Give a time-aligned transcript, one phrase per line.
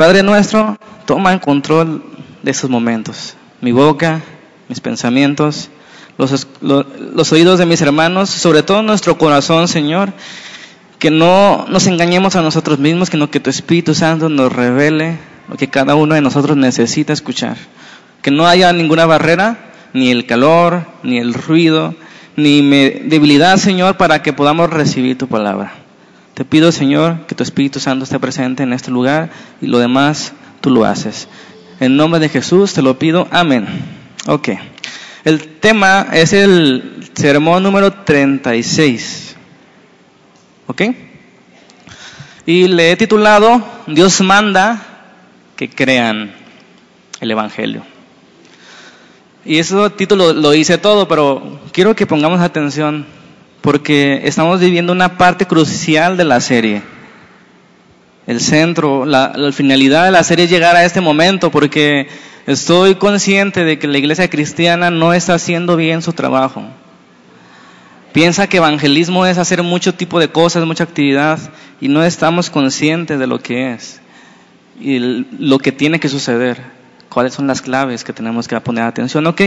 [0.00, 2.02] Padre nuestro, toma en control
[2.42, 3.36] de esos momentos.
[3.60, 4.22] Mi boca,
[4.66, 5.68] mis pensamientos,
[6.16, 10.14] los, los, oídos de mis hermanos, sobre todo nuestro corazón, Señor.
[10.98, 15.18] Que no nos engañemos a nosotros mismos, sino que tu Espíritu Santo nos revele
[15.50, 17.58] lo que cada uno de nosotros necesita escuchar.
[18.22, 21.94] Que no haya ninguna barrera, ni el calor, ni el ruido,
[22.36, 25.74] ni debilidad, Señor, para que podamos recibir tu palabra.
[26.40, 29.28] Te pido, Señor, que tu Espíritu Santo esté presente en este lugar
[29.60, 30.32] y lo demás
[30.62, 31.28] tú lo haces.
[31.80, 33.28] En nombre de Jesús te lo pido.
[33.30, 33.66] Amén.
[34.26, 34.48] Ok.
[35.22, 39.36] El tema es el sermón número 36.
[40.66, 40.82] ¿Ok?
[42.46, 44.80] Y le he titulado Dios manda
[45.56, 46.32] que crean
[47.20, 47.82] el Evangelio.
[49.44, 53.19] Y ese título lo hice todo, pero quiero que pongamos atención
[53.60, 56.82] porque estamos viviendo una parte crucial de la serie.
[58.26, 62.08] El centro, la, finalidad de la serie es llegar a este momento porque
[62.46, 66.62] estoy consciente de que la iglesia cristiana no está haciendo bien su trabajo.
[68.12, 71.38] Piensa que evangelismo es hacer mucho tipo de cosas, mucha actividad
[71.80, 74.00] y no estamos conscientes de lo que es
[74.80, 79.26] y lo que tiene que suceder cuáles son las claves que tenemos que poner atención.
[79.26, 79.42] Ok,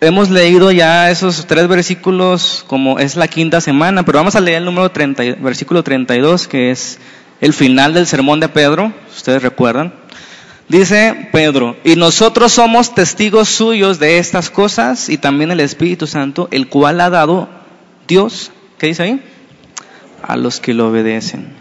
[0.00, 4.58] hemos leído ya esos tres versículos como es la quinta semana, pero vamos a leer
[4.58, 6.98] el número 30, versículo 32, que es
[7.40, 9.94] el final del sermón de Pedro, ustedes recuerdan.
[10.68, 16.48] Dice Pedro, y nosotros somos testigos suyos de estas cosas y también el Espíritu Santo,
[16.50, 17.48] el cual ha dado
[18.08, 19.22] Dios, ¿qué dice ahí?
[20.22, 21.52] A los que lo obedecen.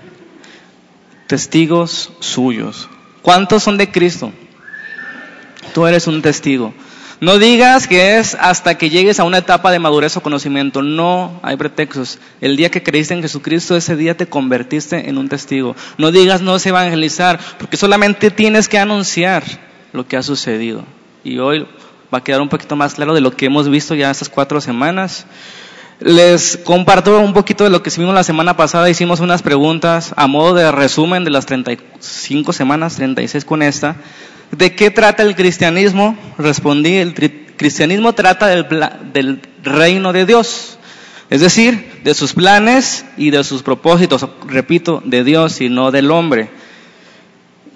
[1.27, 2.87] Testigos suyos.
[3.21, 4.31] ¿Cuántos son de Cristo?
[5.73, 6.73] Tú eres un testigo.
[7.23, 10.81] No digas que es hasta que llegues a una etapa de madurez o conocimiento.
[10.81, 12.19] No hay pretextos.
[12.41, 15.73] El día que creíste en Jesucristo, ese día te convertiste en un testigo.
[15.97, 19.41] No digas no es evangelizar, porque solamente tienes que anunciar
[19.93, 20.83] lo que ha sucedido.
[21.23, 21.65] Y hoy
[22.13, 24.59] va a quedar un poquito más claro de lo que hemos visto ya estas cuatro
[24.59, 25.25] semanas.
[26.01, 28.89] Les comparto un poquito de lo que vimos la semana pasada.
[28.89, 33.95] Hicimos unas preguntas a modo de resumen de las 35 semanas, 36 con esta.
[34.57, 36.15] ¿De qué trata el cristianismo?
[36.37, 37.15] Respondí, el
[37.57, 40.77] cristianismo trata del, reino de Dios,
[41.31, 46.11] es decir, de sus planes y de sus propósitos, repito, de Dios y no del
[46.11, 46.49] hombre.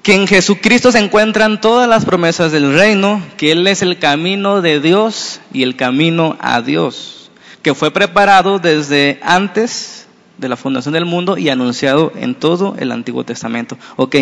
[0.04, 4.62] Que en Jesucristo se encuentran todas las promesas del reino, que Él es el camino
[4.62, 7.32] de Dios y el camino a Dios,
[7.64, 10.08] que fue preparado desde antes
[10.38, 13.80] de la fundación del mundo y anunciado en todo el Antiguo Testamento.
[13.96, 14.16] Ok,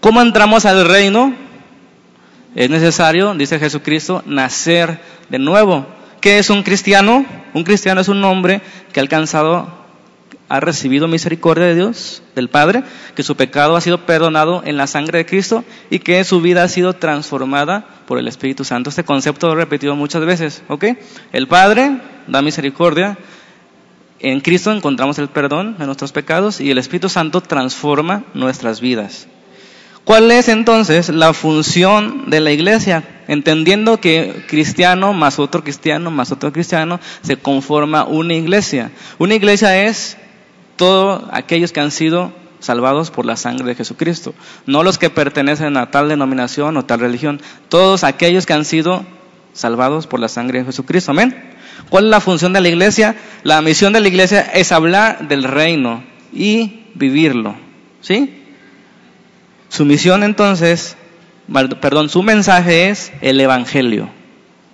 [0.00, 1.49] ¿cómo entramos al reino?
[2.54, 5.86] Es necesario, dice Jesucristo, nacer de nuevo.
[6.20, 7.24] ¿Qué es un cristiano?
[7.54, 8.60] Un cristiano es un hombre
[8.92, 9.68] que ha alcanzado,
[10.48, 12.82] ha recibido misericordia de Dios, del Padre,
[13.14, 16.64] que su pecado ha sido perdonado en la sangre de Cristo y que su vida
[16.64, 18.90] ha sido transformada por el Espíritu Santo.
[18.90, 20.86] Este concepto lo he repetido muchas veces, ¿ok?
[21.32, 23.16] El Padre da misericordia,
[24.18, 29.28] en Cristo encontramos el perdón de nuestros pecados y el Espíritu Santo transforma nuestras vidas.
[30.04, 33.04] ¿Cuál es entonces la función de la iglesia?
[33.28, 38.90] Entendiendo que cristiano más otro cristiano más otro cristiano se conforma una iglesia.
[39.18, 40.16] Una iglesia es
[40.76, 44.34] todos aquellos que han sido salvados por la sangre de Jesucristo,
[44.66, 49.04] no los que pertenecen a tal denominación o tal religión, todos aquellos que han sido
[49.52, 51.10] salvados por la sangre de Jesucristo.
[51.10, 51.36] Amén.
[51.88, 53.16] ¿Cuál es la función de la iglesia?
[53.42, 57.54] La misión de la iglesia es hablar del reino y vivirlo.
[58.00, 58.39] ¿Sí?
[59.70, 60.96] Su misión entonces,
[61.80, 64.10] perdón, su mensaje es el Evangelio,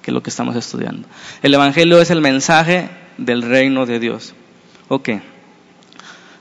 [0.01, 1.07] que es lo que estamos estudiando.
[1.43, 4.35] El Evangelio es el mensaje del reino de Dios.
[4.89, 5.11] Ok.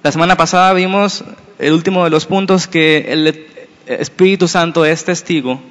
[0.03, 1.25] La semana pasada vimos
[1.59, 3.45] el último de los puntos que el
[3.87, 5.61] Espíritu Santo es testigo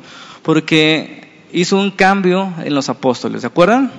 [0.43, 3.41] porque hizo un cambio en los apóstoles.
[3.41, 3.91] ¿Se acuerdan?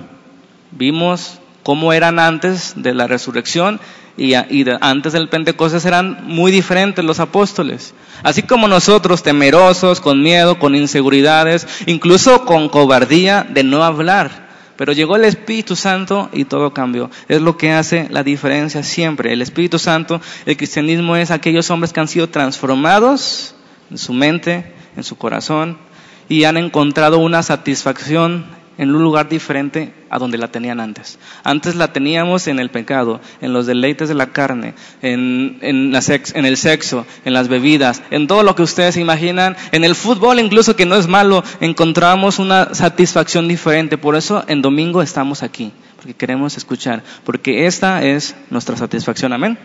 [0.70, 3.80] Vimos cómo eran antes de la resurrección
[4.16, 4.34] y,
[4.80, 7.94] antes del Pentecostés eran muy diferentes los apóstoles.
[8.22, 14.46] Así como nosotros, temerosos, con miedo, con inseguridades, incluso con cobardía de no hablar.
[14.76, 17.10] Pero llegó el Espíritu Santo y todo cambió.
[17.28, 19.32] Es lo que hace la diferencia siempre.
[19.32, 23.54] El Espíritu Santo, el cristianismo es aquellos hombres que han sido transformados
[23.90, 25.78] en su mente, en su corazón,
[26.28, 28.46] y han encontrado una satisfacción
[28.78, 31.18] en un lugar diferente a donde la tenían antes.
[31.44, 35.94] Antes la teníamos en el pecado, en los deleites de la carne, en, en,
[36.44, 40.76] el sexo, en las bebidas, en todo lo que ustedes imaginan, en el fútbol incluso
[40.76, 43.98] que no es malo, encontramos una satisfacción diferente.
[43.98, 49.32] Por eso en domingo estamos aquí, porque queremos escuchar, porque esta es nuestra satisfacción.
[49.32, 49.58] Amén.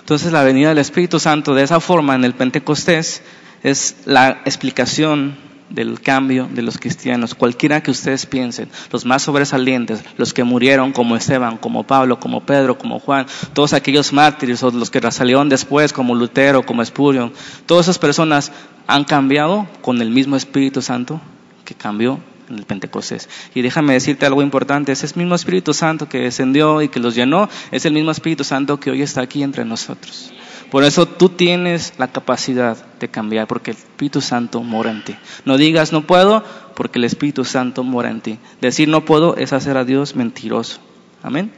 [0.00, 3.22] Entonces la venida del Espíritu Santo de esa forma en el Pentecostés
[3.62, 10.04] es la explicación del cambio de los cristianos, cualquiera que ustedes piensen, los más sobresalientes,
[10.16, 14.70] los que murieron como Esteban, como Pablo, como Pedro, como Juan, todos aquellos mártires o
[14.70, 17.32] los que salieron después como Lutero, como Spurgeon,
[17.66, 18.52] todas esas personas
[18.86, 21.20] han cambiado con el mismo Espíritu Santo
[21.64, 23.28] que cambió en el Pentecostés.
[23.54, 27.48] Y déjame decirte algo importante, ese mismo Espíritu Santo que descendió y que los llenó,
[27.70, 30.32] es el mismo Espíritu Santo que hoy está aquí entre nosotros.
[30.70, 35.16] Por eso tú tienes la capacidad de cambiar, porque el Espíritu Santo mora en ti.
[35.44, 36.44] No digas no puedo,
[36.74, 38.38] porque el Espíritu Santo mora en ti.
[38.60, 40.80] Decir no puedo es hacer a Dios mentiroso.
[41.22, 41.50] Amén.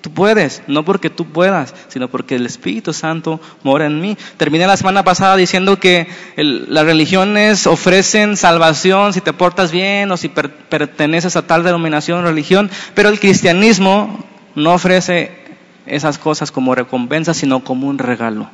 [0.00, 4.16] Tú puedes, no porque tú puedas, sino porque el Espíritu Santo mora en mí.
[4.36, 6.06] Terminé la semana pasada diciendo que
[6.36, 12.28] las religiones ofrecen salvación si te portas bien o si perteneces a tal denominación o
[12.28, 14.24] religión, pero el cristianismo
[14.54, 15.47] no ofrece
[15.88, 18.50] esas cosas como recompensa, sino como un regalo.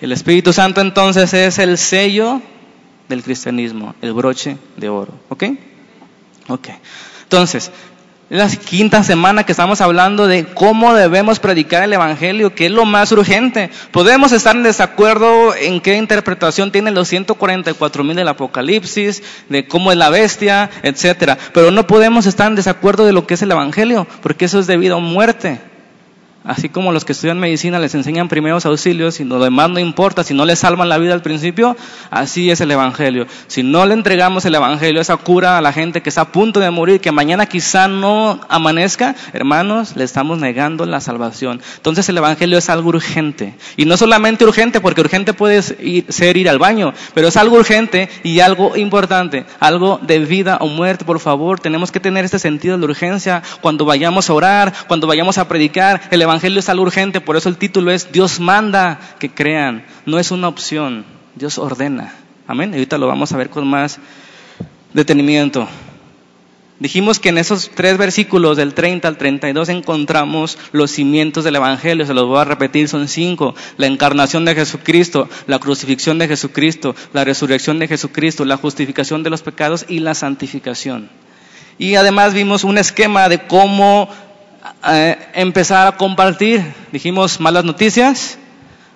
[0.00, 2.40] El Espíritu Santo entonces es el sello
[3.08, 5.12] del cristianismo, el broche de oro.
[5.28, 5.44] ¿Ok?
[6.48, 6.68] Ok.
[7.22, 7.70] Entonces,
[8.32, 12.72] es la quinta semana que estamos hablando de cómo debemos predicar el Evangelio, que es
[12.72, 13.70] lo más urgente.
[13.90, 19.92] Podemos estar en desacuerdo en qué interpretación tienen los 144 mil del Apocalipsis, de cómo
[19.92, 21.36] es la bestia, etcétera.
[21.52, 24.66] Pero no podemos estar en desacuerdo de lo que es el Evangelio, porque eso es
[24.66, 25.60] debido a muerte.
[26.44, 30.24] Así como los que estudian medicina les enseñan primeros auxilios y lo demás no importa,
[30.24, 31.76] si no les salvan la vida al principio,
[32.10, 33.26] así es el Evangelio.
[33.46, 36.58] Si no le entregamos el Evangelio, esa cura a la gente que está a punto
[36.58, 41.60] de morir, que mañana quizá no amanezca, hermanos, le estamos negando la salvación.
[41.76, 43.54] Entonces el Evangelio es algo urgente.
[43.76, 48.08] Y no solamente urgente, porque urgente puede ser ir al baño, pero es algo urgente
[48.24, 51.60] y algo importante, algo de vida o muerte, por favor.
[51.60, 56.00] Tenemos que tener este sentido de urgencia cuando vayamos a orar, cuando vayamos a predicar.
[56.10, 60.18] El Evangelio es algo urgente, por eso el título es Dios manda que crean, no
[60.18, 62.14] es una opción, Dios ordena.
[62.46, 62.70] Amén.
[62.70, 63.98] Y ahorita lo vamos a ver con más
[64.92, 65.68] detenimiento.
[66.82, 72.04] Dijimos que en esos tres versículos del 30 al 32 encontramos los cimientos del Evangelio,
[72.04, 73.54] se los voy a repetir, son cinco.
[73.76, 79.30] La encarnación de Jesucristo, la crucifixión de Jesucristo, la resurrección de Jesucristo, la justificación de
[79.30, 81.08] los pecados y la santificación.
[81.78, 84.08] Y además vimos un esquema de cómo
[85.34, 86.62] empezar a compartir.
[86.92, 88.38] Dijimos malas noticias,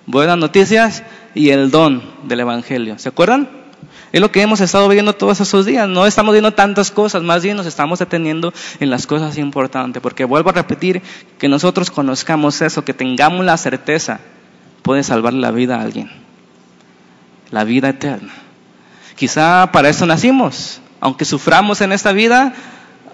[0.05, 1.03] buenas noticias
[1.33, 2.97] y el don del Evangelio.
[2.97, 3.49] ¿Se acuerdan?
[4.11, 5.87] Es lo que hemos estado viendo todos esos días.
[5.87, 10.01] No estamos viendo tantas cosas, más bien nos estamos deteniendo en las cosas importantes.
[10.01, 11.01] Porque vuelvo a repetir,
[11.37, 14.19] que nosotros conozcamos eso, que tengamos la certeza,
[14.81, 16.09] puede salvar la vida a alguien.
[17.51, 18.33] La vida eterna.
[19.15, 20.79] Quizá para eso nacimos.
[20.99, 22.53] Aunque suframos en esta vida,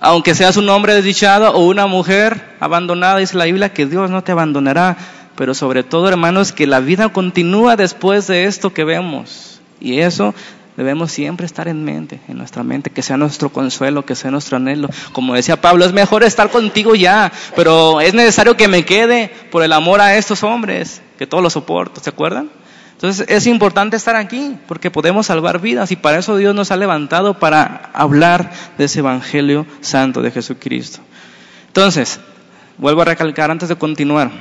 [0.03, 4.21] aunque seas un hombre desdichado o una mujer abandonada, dice la Biblia que Dios no
[4.21, 4.97] te abandonará,
[5.38, 9.61] pero sobre todo, hermanos, que la vida continúa después de esto que vemos.
[9.79, 10.35] Y eso
[10.75, 14.57] debemos siempre estar en mente, en nuestra mente, que sea nuestro consuelo, que sea nuestro
[14.57, 14.89] anhelo.
[15.13, 19.63] Como decía Pablo, es mejor estar contigo ya, pero es necesario que me quede por
[19.63, 22.50] el amor a estos hombres, que todos lo soporto, ¿se acuerdan?
[23.03, 26.77] Entonces es importante estar aquí porque podemos salvar vidas y para eso Dios nos ha
[26.77, 31.00] levantado para hablar de ese Evangelio Santo de Jesucristo.
[31.67, 32.21] Entonces,
[32.77, 34.31] vuelvo a recalcar antes de continuar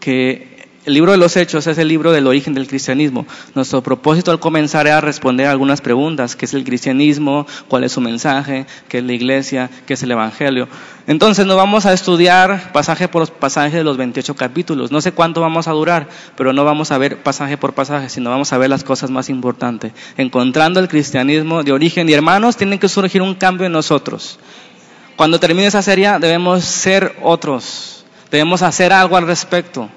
[0.00, 0.55] que
[0.86, 3.26] el libro de los Hechos es el libro del origen del cristianismo.
[3.56, 6.36] Nuestro propósito al comenzar era responder a algunas preguntas.
[6.36, 7.44] ¿Qué es el cristianismo?
[7.66, 8.66] ¿Cuál es su mensaje?
[8.88, 9.68] ¿Qué es la iglesia?
[9.84, 10.68] ¿Qué es el evangelio?
[11.08, 14.92] Entonces no vamos a estudiar pasaje por pasaje de los 28 capítulos.
[14.92, 18.30] No sé cuánto vamos a durar, pero no vamos a ver pasaje por pasaje, sino
[18.30, 19.90] vamos a ver las cosas más importantes.
[20.16, 22.08] Encontrando el cristianismo de origen.
[22.08, 24.38] Y hermanos, tiene que surgir un cambio en nosotros.
[25.16, 28.04] Cuando termine esa serie debemos ser otros.
[28.30, 29.90] Debemos hacer algo al respecto.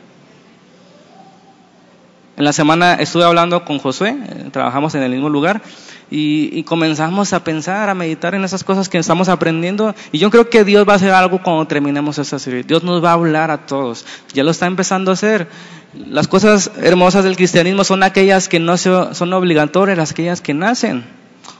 [2.40, 5.62] En la semana estuve hablando con Josué, eh, trabajamos en el mismo lugar,
[6.10, 9.94] y, comenzamos a pensar, a meditar en esas cosas que estamos aprendiendo.
[10.14, 12.64] Y yo creo que Dios va a hacer algo cuando terminemos esta serie.
[12.64, 14.06] Dios nos va a hablar a todos.
[14.34, 15.50] Ya lo está empezando a hacer.
[15.94, 21.04] Las cosas hermosas del cristianismo son aquellas que no son obligatorias, las aquellas que nacen.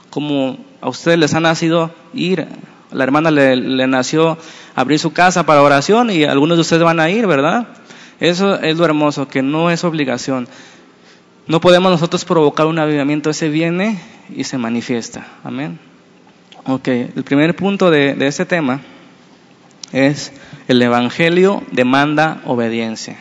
[0.08, 2.48] Como a ustedes les ha nacido ir.
[2.90, 4.38] La hermana le, le nació
[4.74, 7.68] abrir su casa para oración y algunos de ustedes van a ir, ¿verdad?
[8.20, 10.46] Eso es lo hermoso, que no es obligación.
[11.46, 13.98] No podemos nosotros provocar un avivamiento, ese viene
[14.28, 15.26] y se manifiesta.
[15.42, 15.78] Amén.
[16.66, 18.82] Ok, el primer punto de, de este tema
[19.90, 20.32] es
[20.68, 23.16] el Evangelio demanda obediencia.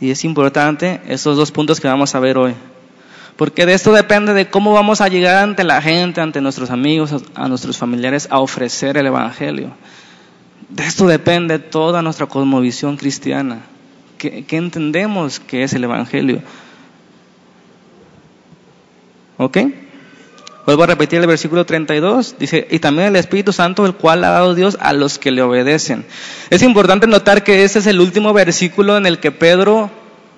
[0.00, 2.54] Y es importante estos dos puntos que vamos a ver hoy.
[3.36, 7.14] Porque de esto depende de cómo vamos a llegar ante la gente, ante nuestros amigos,
[7.34, 9.72] a nuestros familiares, a ofrecer el Evangelio.
[10.68, 13.62] De esto depende toda nuestra cosmovisión cristiana
[14.20, 16.42] ¿Qué, entendemos que es el Evangelio?
[19.38, 19.56] ¿Ok?
[20.66, 22.36] Vuelvo a repetir el versículo 32.
[22.38, 25.40] Dice, y también el Espíritu Santo, el cual ha dado Dios a los que le
[25.40, 26.04] obedecen.
[26.50, 29.90] Es importante notar que este es el último versículo en el que Pedro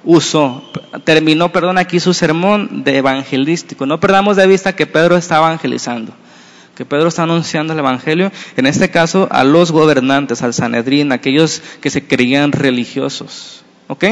[0.05, 0.63] usó,
[1.03, 3.85] terminó, perdón, aquí su sermón de evangelístico.
[3.85, 6.13] No perdamos de vista que Pedro está evangelizando,
[6.77, 11.63] que Pedro está anunciando el Evangelio, en este caso a los gobernantes, al Sanedrín, aquellos
[11.81, 13.62] que se creían religiosos.
[13.89, 14.05] ¿Ok?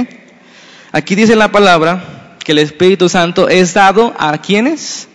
[0.93, 5.09] Aquí dice la palabra que el Espíritu Santo es dado a quienes?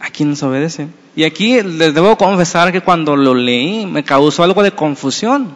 [0.00, 0.94] A quienes obedecen.
[1.14, 5.52] Y aquí les debo confesar que cuando lo leí me causó algo de confusión.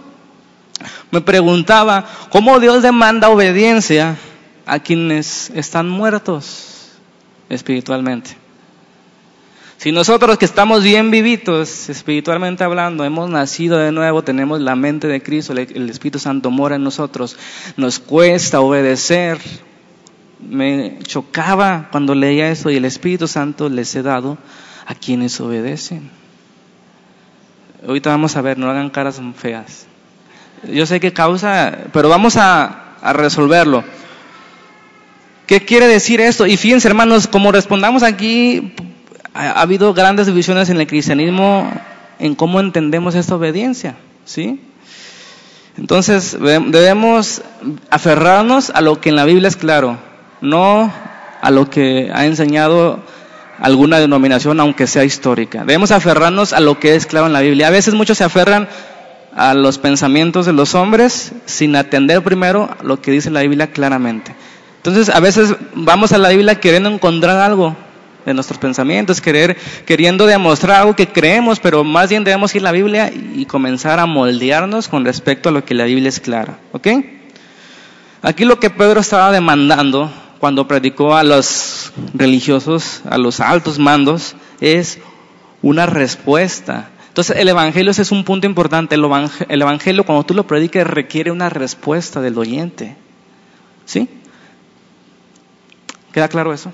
[1.11, 4.17] Me preguntaba, ¿cómo Dios demanda obediencia
[4.67, 6.91] a quienes están muertos
[7.49, 8.42] espiritualmente?
[9.83, 15.09] Si nosotros que estamos bien vivitos, espiritualmente hablando, hemos nacido de nuevo, tenemos la mente
[15.09, 17.37] de Cristo, el Espíritu Santo mora en nosotros,
[17.77, 19.41] nos cuesta obedecer.
[20.39, 24.39] Me chocaba cuando leía eso y el Espíritu Santo les he dado
[24.87, 26.11] a quienes obedecen.
[27.85, 29.89] Ahorita vamos a ver, no hagan caras feas.
[30.73, 33.83] Yo sé que causa, pero vamos a, a resolverlo.
[35.49, 36.47] ¿Qué quiere decir esto?
[36.47, 38.75] Y fíjense, hermanos, como respondamos aquí,
[39.35, 41.71] ha, habido grandes divisiones en el cristianismo
[42.19, 44.61] en cómo entendemos esta obediencia, ¿sí?
[45.77, 47.43] Entonces debemos
[47.91, 49.99] aferrarnos a lo que en la Biblia es claro,
[50.41, 50.93] no
[51.41, 53.03] a lo que ha enseñado
[53.59, 55.61] alguna denominación, aunque sea histórica.
[55.61, 57.69] Debemos aferrarnos a lo que es claro en la Biblia.
[57.69, 58.69] A veces muchos se aferran
[59.35, 64.35] a los pensamientos de los hombres sin atender primero lo que dice la Biblia claramente.
[64.77, 67.77] Entonces, a veces vamos a la Biblia queriendo encontrar algo,
[68.25, 72.65] de nuestros pensamientos, querer, queriendo demostrar algo que creemos, pero más bien debemos ir a
[72.65, 76.59] la Biblia y comenzar a moldearnos con respecto a lo que la Biblia es clara.
[76.73, 76.89] ¿Ok?
[78.23, 84.37] Aquí lo que Pedro estaba demandando cuando predicó a los religiosos, a los altos mandos,
[84.61, 84.99] es
[85.63, 86.91] una respuesta.
[87.09, 88.95] Entonces el Evangelio ese es un punto importante.
[88.95, 92.97] El evangelio, el evangelio cuando tú lo prediques requiere una respuesta del oyente.
[93.85, 94.09] ¿Sí?
[96.13, 96.73] ¿Queda claro eso?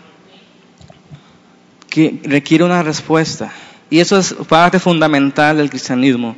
[1.89, 3.53] Que requiere una respuesta.
[3.91, 6.37] Y eso es parte fundamental del cristianismo.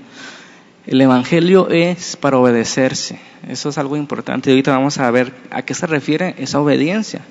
[0.87, 3.19] El Evangelio es para obedecerse.
[3.49, 4.51] Eso es algo importante.
[4.51, 7.23] Y ahorita vamos a ver a qué se refiere esa obediencia.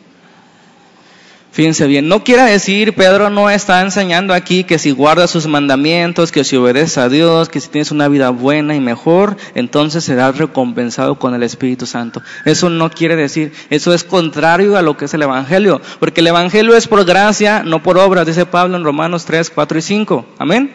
[1.52, 6.32] Fíjense bien, no quiere decir, Pedro no está enseñando aquí que si guardas sus mandamientos,
[6.32, 10.38] que si obedeces a Dios, que si tienes una vida buena y mejor, entonces serás
[10.38, 12.22] recompensado con el Espíritu Santo.
[12.46, 16.28] Eso no quiere decir, eso es contrario a lo que es el Evangelio, porque el
[16.28, 20.26] Evangelio es por gracia, no por obra, dice Pablo en Romanos 3, 4 y 5.
[20.38, 20.72] Amén.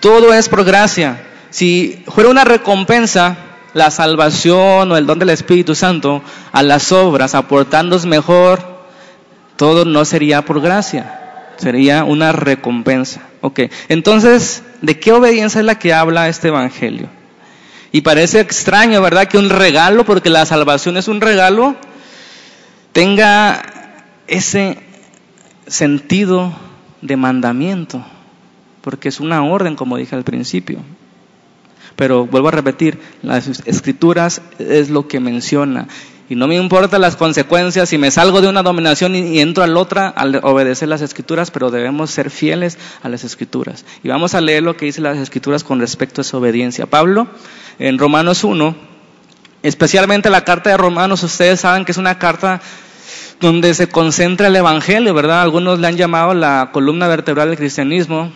[0.00, 1.24] Todo es por gracia.
[1.50, 3.36] Si fuera una recompensa,
[3.74, 6.20] la salvación o el don del Espíritu Santo
[6.50, 8.77] a las obras, aportándonos mejor,
[9.58, 11.18] todo no sería por gracia,
[11.56, 13.22] sería una recompensa.
[13.40, 17.08] Ok, entonces, ¿de qué obediencia es la que habla este Evangelio?
[17.90, 19.26] Y parece extraño, ¿verdad?
[19.26, 21.74] Que un regalo, porque la salvación es un regalo,
[22.92, 23.62] tenga
[24.28, 24.78] ese
[25.66, 26.52] sentido
[27.02, 28.04] de mandamiento,
[28.80, 30.78] porque es una orden, como dije al principio.
[31.96, 35.88] Pero vuelvo a repetir, las escrituras es lo que menciona.
[36.30, 39.66] Y no me importan las consecuencias si me salgo de una dominación y, entro a
[39.66, 43.86] la otra al obedecer las escrituras, pero debemos ser fieles a las escrituras.
[44.02, 46.84] Y vamos a leer lo que dice las escrituras con respecto a esa obediencia.
[46.84, 47.28] Pablo,
[47.78, 48.76] en Romanos 1,
[49.62, 52.60] especialmente la carta de Romanos, ustedes saben que es una carta
[53.40, 55.40] donde se concentra el Evangelio, ¿verdad?
[55.40, 58.30] Algunos le han llamado la columna vertebral del cristianismo.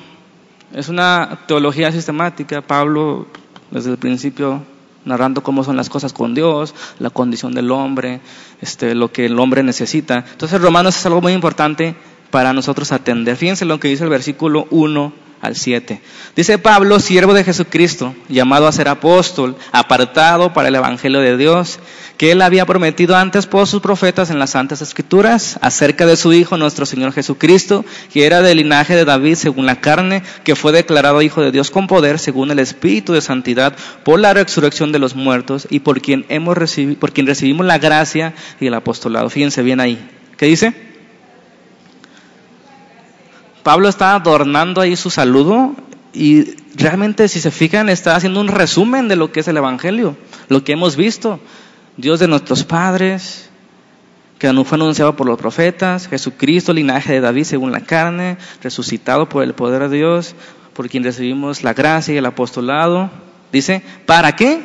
[0.75, 2.63] Es una teología sistemática.
[2.63, 3.27] Pablo,
[3.71, 4.63] desde el principio,
[5.05, 8.21] narrando cómo son las cosas con Dios, la condición del hombre,
[8.61, 10.25] este, lo que el hombre necesita.
[10.31, 11.95] Entonces Romanos es algo muy importante
[12.31, 13.37] para nosotros atender.
[13.37, 16.01] Fíjense lo que dice el versículo 1 al 7.
[16.37, 21.81] Dice Pablo, siervo de Jesucristo, llamado a ser apóstol, apartado para el Evangelio de Dios,
[22.17, 26.33] que él había prometido antes por sus profetas en las Santas Escrituras, acerca de su
[26.33, 30.71] Hijo, nuestro Señor Jesucristo, que era del linaje de David según la carne, que fue
[30.71, 35.01] declarado Hijo de Dios con poder, según el Espíritu de Santidad, por la resurrección de
[35.01, 39.29] los muertos y por quien, hemos recibido, por quien recibimos la gracia y el apostolado.
[39.29, 40.09] Fíjense bien ahí.
[40.37, 40.92] ¿Qué dice?
[43.63, 45.75] Pablo está adornando ahí su saludo
[46.13, 50.17] y realmente si se fijan está haciendo un resumen de lo que es el Evangelio,
[50.49, 51.41] lo que hemos visto.
[51.97, 53.51] Dios de nuestros padres,
[54.39, 59.45] que fue anunciado por los profetas, Jesucristo, linaje de David según la carne, resucitado por
[59.45, 60.35] el poder de Dios,
[60.75, 63.11] por quien recibimos la gracia y el apostolado.
[63.53, 64.61] Dice, ¿para qué?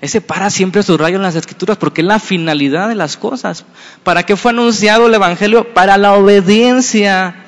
[0.00, 3.64] Ese para siempre subrayo en las escrituras porque es la finalidad de las cosas.
[4.02, 5.74] ¿Para qué fue anunciado el Evangelio?
[5.74, 7.43] Para la obediencia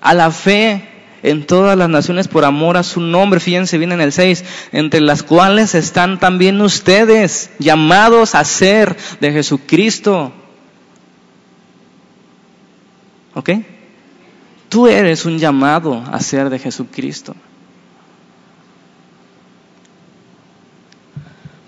[0.00, 0.88] a la fe
[1.22, 3.40] en todas las naciones por amor a su nombre.
[3.40, 9.32] Fíjense bien en el 6, entre las cuales están también ustedes llamados a ser de
[9.32, 10.32] Jesucristo.
[13.34, 13.50] ¿Ok?
[14.68, 17.34] Tú eres un llamado a ser de Jesucristo.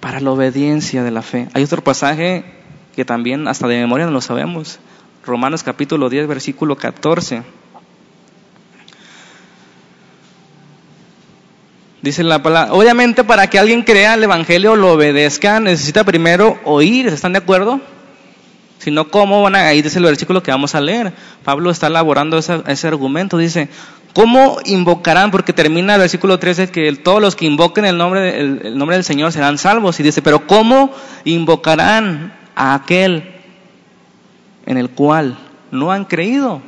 [0.01, 1.49] Para la obediencia de la fe.
[1.55, 2.45] Hay otro pasaje
[2.95, 4.79] que también hasta de memoria no lo sabemos.
[5.25, 7.43] Romanos capítulo 10, versículo 14.
[12.03, 17.07] Dice la palabra, obviamente para que alguien crea el Evangelio, lo obedezca, necesita primero oír,
[17.09, 17.81] ¿están de acuerdo?
[18.79, 19.67] Si no, ¿cómo van a...?
[19.67, 21.13] Ahí dice el versículo que vamos a leer.
[21.45, 23.37] Pablo está elaborando ese, argumento.
[23.37, 23.69] Dice,
[24.15, 25.31] ¿cómo invocarán?
[25.31, 29.05] Porque termina el versículo 13 que todos los que invoquen el nombre, el nombre del
[29.05, 30.01] Señor serán salvos.
[30.01, 30.91] Y dice, pero ¿cómo
[31.25, 33.35] invocarán a aquel
[34.65, 35.37] en el cual
[35.71, 36.63] no han creído?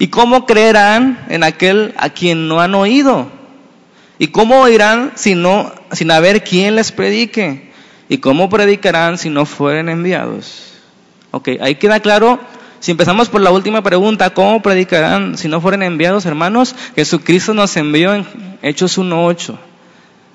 [0.00, 3.43] ¿Y cómo creerán en aquel a quien no han oído?
[4.18, 7.70] ¿Y cómo oirán si no, sin haber quien les predique?
[8.08, 10.74] ¿Y cómo predicarán si no fueren enviados?
[11.30, 12.38] Ok, ahí queda claro.
[12.78, 16.76] Si empezamos por la última pregunta, ¿cómo predicarán si no fueren enviados, hermanos?
[16.94, 18.26] Jesucristo nos envió en
[18.62, 19.56] Hechos 1.8.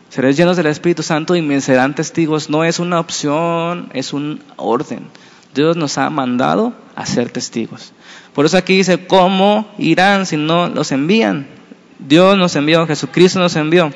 [0.09, 2.49] Seréis llenos del Espíritu Santo y me serán testigos.
[2.49, 5.07] No es una opción, es un orden.
[5.53, 7.93] Dios nos ha mandado a ser testigos.
[8.33, 11.58] Por eso aquí dice, ¿cómo irán si no los envían?
[11.99, 13.91] Dios nos envió, Jesucristo nos envió.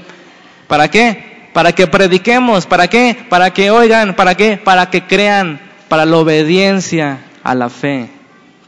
[0.68, 1.50] ¿Para qué?
[1.54, 2.66] Para que prediquemos.
[2.66, 3.26] ¿Para qué?
[3.30, 4.16] Para que oigan.
[4.16, 4.58] ¿Para qué?
[4.58, 5.60] Para que crean.
[5.88, 8.10] Para la obediencia a la fe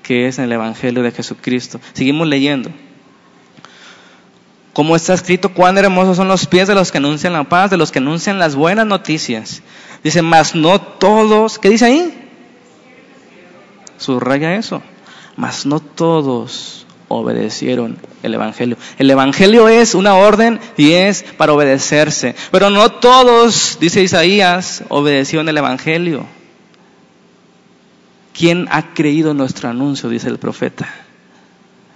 [0.06, 1.82] que es en el Evangelio de Jesucristo.
[1.94, 2.70] Seguimos leyendo.
[4.72, 7.77] Como está escrito, cuán hermosos son los pies de los que anuncian la paz, de
[7.77, 9.63] los que anuncian las buenas noticias.
[10.04, 12.30] Dice, mas no todos, ¿qué dice ahí?
[13.98, 14.84] Subraya eso.
[15.36, 18.77] Mas no todos obedecieron el Evangelio.
[18.97, 22.36] El Evangelio es una orden y es para obedecerse.
[22.51, 26.25] Pero no todos, dice Isaías, obedecieron el Evangelio.
[28.38, 30.10] ¿Quién ha creído nuestro anuncio?
[30.10, 30.88] Dice el profeta.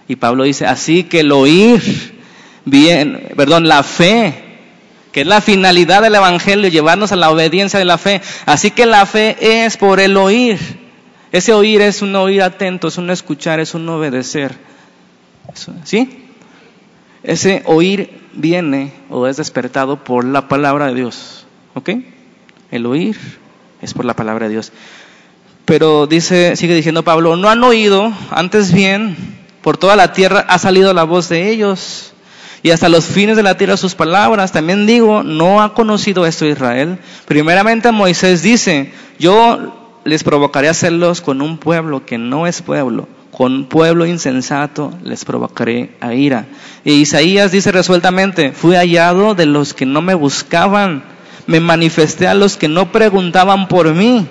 [0.07, 1.81] Y Pablo dice, así que el oír,
[2.65, 4.45] bien, perdón, la fe,
[5.11, 8.21] que es la finalidad del Evangelio, llevarnos a la obediencia de la fe.
[8.45, 10.57] Así que la fe es por el oír.
[11.31, 14.55] Ese oír es un oír atento, es un escuchar, es un obedecer.
[15.83, 16.25] ¿Sí?
[17.23, 21.45] Ese oír viene o es despertado por la palabra de Dios.
[21.73, 21.89] ¿Ok?
[22.71, 23.17] El oír
[23.81, 24.71] es por la palabra de Dios.
[25.65, 29.15] Pero dice, sigue diciendo Pablo, no han oído, antes bien,
[29.61, 32.13] por toda la tierra ha salido la voz de ellos.
[32.61, 34.51] Y hasta los fines de la tierra sus palabras.
[34.51, 36.99] También digo, no ha conocido esto Israel.
[37.25, 43.07] Primeramente Moisés dice, yo les provocaré a hacerlos con un pueblo que no es pueblo
[43.39, 46.47] con pueblo insensato les provocaré a ira.
[46.83, 51.05] Y Isaías dice resueltamente, fui hallado de los que no me buscaban,
[51.47, 54.27] me manifesté a los que no preguntaban por mí.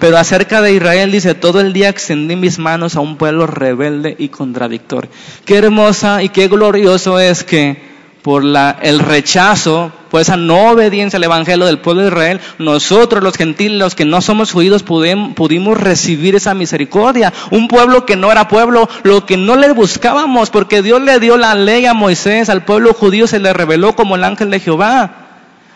[0.00, 4.16] Pero acerca de Israel dice, todo el día extendí mis manos a un pueblo rebelde
[4.18, 5.10] y contradictor.
[5.44, 7.95] Qué hermosa y qué glorioso es que
[8.26, 13.22] por la, el rechazo, por esa no obediencia al Evangelio del pueblo de Israel, nosotros
[13.22, 17.32] los gentiles, los que no somos judíos, pudimos recibir esa misericordia.
[17.52, 21.36] Un pueblo que no era pueblo, lo que no le buscábamos, porque Dios le dio
[21.36, 25.28] la ley a Moisés, al pueblo judío se le reveló como el ángel de Jehová.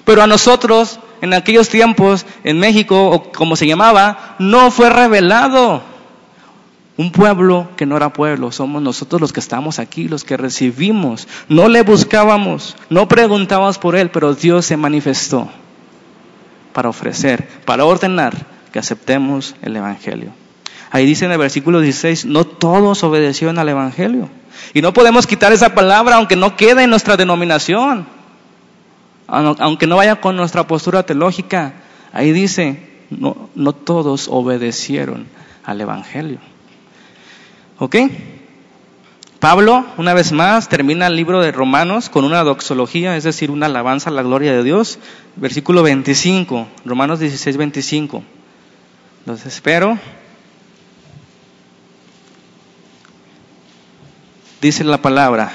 [0.05, 5.85] Pero a nosotros, en aquellos tiempos, en México, o como se llamaba, no fue revelado.
[7.01, 11.29] Un pueblo que no era pueblo, somos nosotros los que estamos aquí, los que recibimos.
[11.49, 15.49] No le buscábamos, no preguntábamos por él, pero Dios se manifestó
[16.75, 18.37] para ofrecer, para ordenar
[18.71, 20.29] que aceptemos el Evangelio.
[20.91, 24.29] Ahí dice en el versículo 16, no todos obedecieron al Evangelio.
[24.75, 28.07] Y no podemos quitar esa palabra aunque no quede en nuestra denominación,
[29.27, 31.73] aunque no vaya con nuestra postura teológica.
[32.13, 35.29] Ahí dice, no, no todos obedecieron
[35.65, 36.50] al Evangelio.
[37.81, 37.97] ¿Ok?
[39.39, 43.67] Pablo, una vez más, termina el libro de Romanos con una doxología, es decir, una
[43.67, 44.99] alabanza a la gloria de Dios.
[45.37, 48.23] Versículo 25, Romanos 16, 25.
[49.25, 49.99] Los espero.
[54.61, 55.51] Dice la palabra,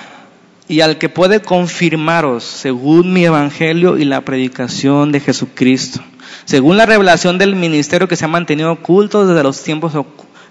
[0.68, 6.02] y al que puede confirmaros según mi evangelio y la predicación de Jesucristo,
[6.46, 9.94] según la revelación del ministerio que se ha mantenido oculto desde los tiempos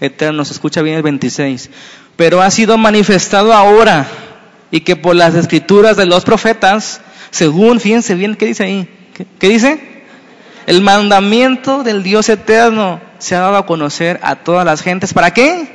[0.01, 0.51] eternos.
[0.51, 1.71] Escucha bien el 26.
[2.17, 4.07] Pero ha sido manifestado ahora
[4.71, 8.89] y que por las escrituras de los profetas, según, fíjense bien, ¿qué dice ahí?
[9.39, 9.81] ¿Qué, dice?
[10.67, 15.15] El mandamiento del Dios eterno se ha dado a conocer a todas las gentes.
[15.15, 15.69] ¿Para qué?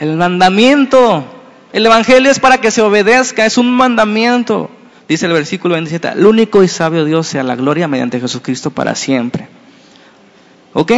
[0.00, 1.24] El mandamiento.
[1.72, 4.70] El Evangelio es para que se obedezca, es un mandamiento.
[5.08, 8.94] Dice el versículo 27, el único y sabio Dios sea la gloria mediante Jesucristo para
[8.94, 9.48] siempre.
[10.72, 10.92] ¿Ok?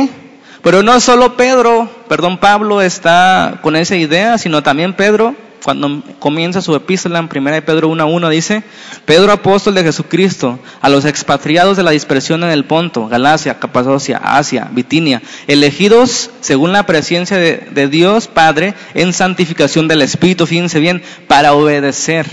[0.66, 6.60] Pero no solo Pedro, perdón, Pablo está con esa idea, sino también Pedro cuando comienza
[6.60, 8.64] su epístola en 1 Pedro 1.1 dice,
[9.04, 14.16] Pedro apóstol de Jesucristo, a los expatriados de la dispersión en el Ponto, Galacia, Capadocia,
[14.16, 21.00] Asia, Bitinia, elegidos según la presencia de, Dios Padre en santificación del Espíritu, fíjense bien,
[21.28, 22.26] para obedecer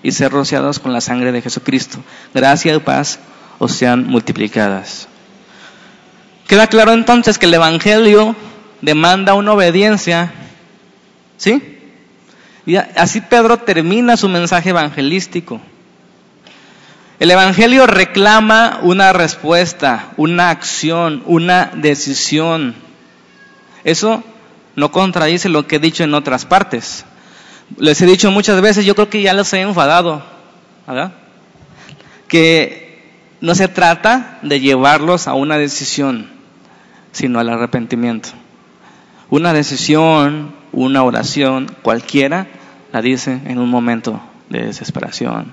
[0.00, 1.98] y ser rociados con la sangre de Jesucristo.
[2.32, 3.18] Gracia y paz
[3.58, 5.08] os sean multiplicadas.
[6.46, 8.36] Queda claro entonces que el Evangelio
[8.82, 10.32] demanda una obediencia,
[11.38, 11.78] ¿sí?
[12.66, 15.60] Y así Pedro termina su mensaje evangelístico.
[17.18, 22.74] El Evangelio reclama una respuesta, una acción, una decisión.
[23.84, 24.22] Eso
[24.76, 27.04] no contradice lo que he dicho en otras partes.
[27.78, 30.22] Les he dicho muchas veces, yo creo que ya los he enfadado,
[30.86, 31.12] ¿verdad?
[32.28, 32.83] Que
[33.40, 36.28] no se trata de llevarlos a una decisión,
[37.12, 38.30] sino al arrepentimiento.
[39.30, 42.46] Una decisión, una oración, cualquiera,
[42.92, 45.52] la dice en un momento de desesperación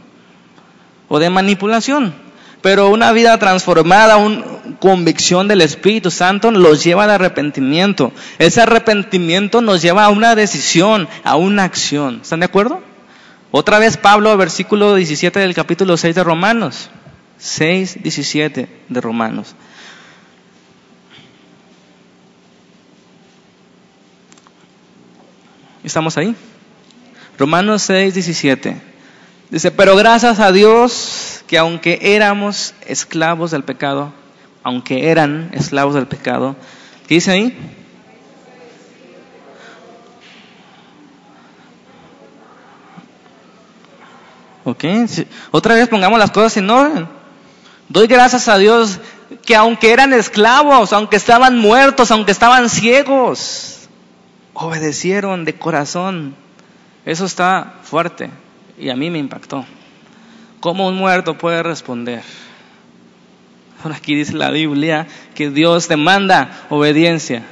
[1.08, 2.14] o de manipulación.
[2.62, 4.44] Pero una vida transformada, una
[4.80, 8.12] convicción del Espíritu Santo los lleva al arrepentimiento.
[8.38, 12.20] Ese arrepentimiento nos lleva a una decisión, a una acción.
[12.22, 12.82] ¿Están de acuerdo?
[13.50, 16.92] Otra vez Pablo, versículo 17 del capítulo 6 de Romanos.
[17.42, 19.56] 6, 17 de Romanos.
[25.84, 26.36] ¿Estamos ahí?
[27.40, 28.80] Romanos 6, 17.
[29.50, 34.14] Dice, pero gracias a Dios que aunque éramos esclavos del pecado,
[34.62, 36.56] aunque eran esclavos del pecado,
[37.08, 37.58] ¿qué dice ahí?
[44.64, 44.86] Ok,
[45.50, 47.21] otra vez pongamos las cosas en orden.
[47.92, 49.00] Doy gracias a Dios
[49.46, 53.90] que aunque eran esclavos, aunque estaban muertos, aunque estaban ciegos,
[54.54, 56.36] obedecieron de corazón
[57.06, 58.30] eso está fuerte
[58.78, 59.66] y a mí me impactó.
[60.60, 62.22] ¿Cómo un muerto puede responder?
[63.84, 67.44] Ahora aquí dice la Biblia que Dios demanda obediencia.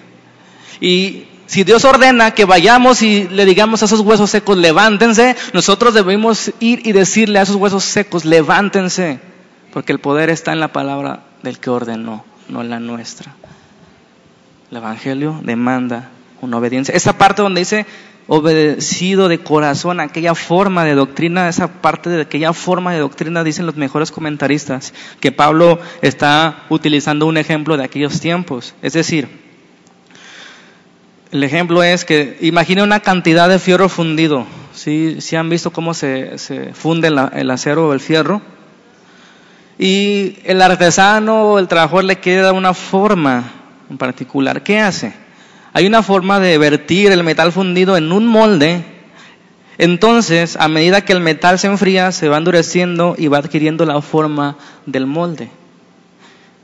[0.80, 5.96] Y si Dios ordena que vayamos y le digamos a esos huesos secos, levántense, nosotros
[5.96, 9.20] debemos ir y decirle a esos huesos secos, levántense,
[9.72, 13.36] porque el poder está en la palabra del que ordenó, no en la nuestra.
[14.72, 16.10] El Evangelio demanda
[16.42, 16.94] una obediencia.
[16.94, 17.86] Esa parte donde dice,
[18.28, 23.66] obedecido de corazón aquella forma de doctrina, esa parte de aquella forma de doctrina, dicen
[23.66, 28.76] los mejores comentaristas, que Pablo está utilizando un ejemplo de aquellos tiempos.
[28.82, 29.28] Es decir,
[31.32, 34.46] el ejemplo es que imagine una cantidad de fierro fundido.
[34.74, 36.38] ¿Sí, han visto cómo se,
[36.74, 38.42] funde el acero o el fierro?
[39.80, 43.50] Y el artesano o el trabajador le queda una forma
[43.90, 44.62] en particular.
[44.62, 45.14] ¿Qué hace?
[45.72, 48.84] Hay una forma de vertir el metal fundido en un molde.
[49.78, 54.02] Entonces, a medida que el metal se enfría, se va endureciendo y va adquiriendo la
[54.02, 55.50] forma del molde.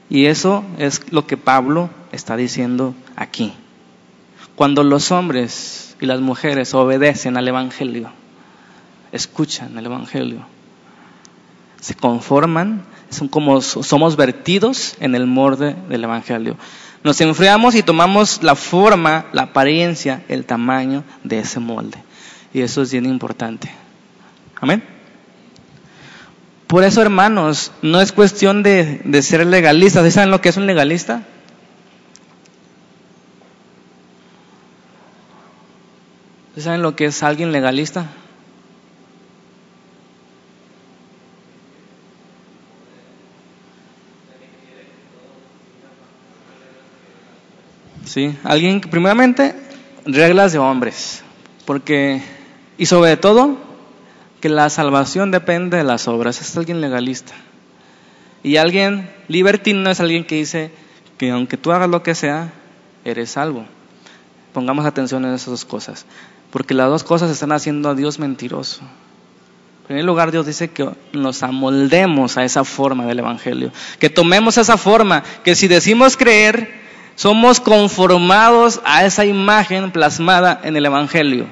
[0.09, 3.53] Y eso es lo que Pablo está diciendo aquí.
[4.57, 8.09] Cuando los hombres y las mujeres obedecen al Evangelio,
[9.13, 10.45] escuchan el Evangelio,
[11.79, 12.83] se conforman,
[13.15, 16.57] son como somos vertidos en el molde del Evangelio.
[17.03, 21.97] Nos enfriamos y tomamos la forma, la apariencia, el tamaño de ese molde.
[22.53, 23.69] Y eso es bien importante.
[24.59, 24.83] Amén.
[26.67, 30.11] Por eso, hermanos, no es cuestión de, ser legalistas.
[30.13, 31.21] ¿Saben lo que es un legalista?
[36.57, 38.07] ¿Saben lo que es alguien legalista?
[48.15, 48.33] ¿Sí?
[48.45, 49.53] Alguien, primeramente,
[50.05, 51.21] reglas de hombres,
[51.65, 52.23] porque,
[52.77, 53.57] y sobre todo,
[54.39, 57.33] que la salvación depende de las obras, es alguien legalista.
[58.41, 60.71] Y alguien libertino es alguien que dice
[61.17, 62.53] que aunque tú hagas lo que sea,
[63.03, 63.65] eres salvo.
[64.53, 66.05] Pongamos atención en esas dos cosas,
[66.51, 68.79] porque las dos cosas están haciendo a Dios mentiroso.
[69.81, 74.57] En primer lugar, Dios dice que nos amoldemos a esa forma del Evangelio, que tomemos
[74.57, 76.84] esa forma, que si decimos creer,
[77.15, 81.47] somos conformados a esa imagen plasmada en el Evangelio.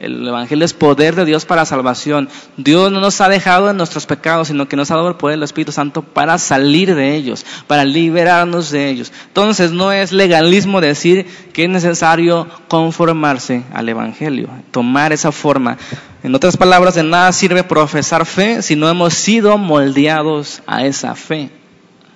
[0.00, 2.28] El Evangelio es poder de Dios para salvación.
[2.56, 5.36] Dios no nos ha dejado en nuestros pecados, sino que nos ha dado el poder
[5.36, 9.12] del Espíritu Santo para salir de ellos, para liberarnos de ellos.
[9.26, 15.78] Entonces no es legalismo decir que es necesario conformarse al Evangelio, tomar esa forma.
[16.22, 21.16] En otras palabras, de nada sirve profesar fe si no hemos sido moldeados a esa
[21.16, 21.50] fe.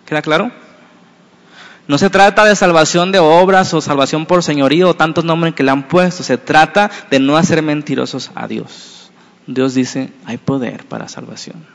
[0.06, 0.61] ¿Queda claro?
[1.92, 5.62] No se trata de salvación de obras o salvación por señorío o tantos nombres que
[5.62, 6.22] le han puesto.
[6.22, 9.10] Se trata de no hacer mentirosos a Dios.
[9.46, 11.66] Dios dice, hay poder para salvación,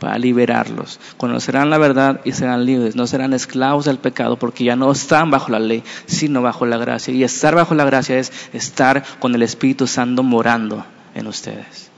[0.00, 0.98] para liberarlos.
[1.16, 2.96] Conocerán la verdad y serán libres.
[2.96, 6.78] No serán esclavos del pecado porque ya no están bajo la ley, sino bajo la
[6.78, 7.14] gracia.
[7.14, 11.88] Y estar bajo la gracia es estar con el Espíritu Santo morando en ustedes.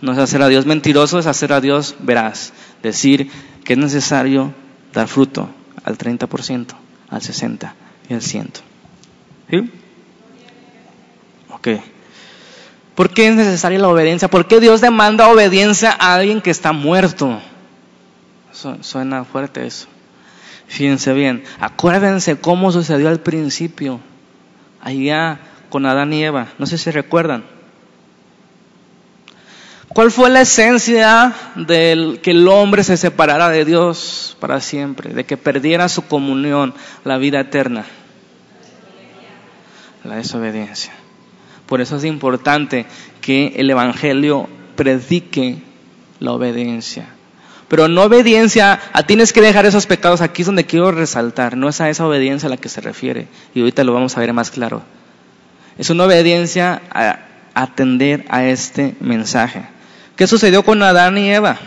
[0.00, 2.52] No es hacer a Dios mentiroso, es hacer a Dios veraz.
[2.82, 3.30] Decir
[3.62, 4.52] que es necesario
[4.92, 5.48] dar fruto
[5.84, 6.74] al 30%
[7.08, 7.74] al 60
[8.08, 8.50] y al 100.
[9.50, 9.70] ¿Sí?
[11.50, 11.68] Ok.
[12.94, 14.28] ¿Por qué es necesaria la obediencia?
[14.28, 17.40] ¿Por qué Dios demanda obediencia a alguien que está muerto?
[18.80, 19.88] Suena fuerte eso.
[20.66, 24.00] Fíjense bien, acuérdense cómo sucedió al principio,
[24.80, 26.48] allá con Adán y Eva.
[26.58, 27.44] No sé si recuerdan.
[29.94, 35.22] ¿Cuál fue la esencia de que el hombre se separara de Dios para siempre, de
[35.24, 37.84] que perdiera su comunión, la vida eterna?
[40.02, 40.92] La desobediencia.
[41.66, 42.86] Por eso es importante
[43.20, 45.58] que el Evangelio predique
[46.18, 47.06] la obediencia.
[47.68, 51.68] Pero no obediencia a tienes que dejar esos pecados, aquí es donde quiero resaltar, no
[51.68, 54.32] es a esa obediencia a la que se refiere, y ahorita lo vamos a ver
[54.32, 54.82] más claro.
[55.78, 57.20] Es una obediencia a
[57.54, 59.73] atender a este mensaje.
[60.16, 61.58] ¿Qué sucedió con Adán y Eva?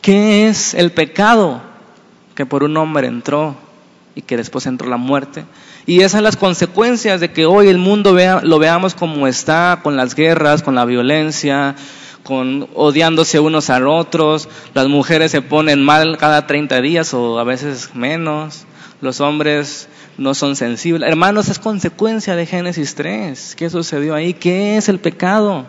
[0.00, 1.62] ¿Qué es el pecado?
[2.36, 3.56] Que por un hombre entró
[4.14, 5.44] y que después entró la muerte.
[5.86, 9.80] Y esas son las consecuencias de que hoy el mundo vea, lo veamos como está,
[9.82, 11.74] con las guerras, con la violencia,
[12.22, 14.48] con odiándose unos a otros.
[14.74, 18.64] Las mujeres se ponen mal cada 30 días o a veces menos.
[19.00, 21.08] Los hombres no son sensibles.
[21.08, 23.56] Hermanos, es consecuencia de Génesis 3.
[23.56, 24.34] ¿Qué sucedió ahí?
[24.34, 25.66] ¿Qué es el pecado?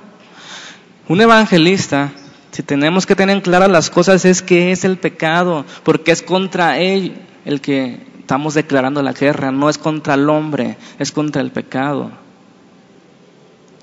[1.07, 2.11] Un evangelista,
[2.51, 6.79] si tenemos que tener claras las cosas, es que es el pecado, porque es contra
[6.79, 11.51] él el que estamos declarando la guerra, no es contra el hombre, es contra el
[11.51, 12.11] pecado.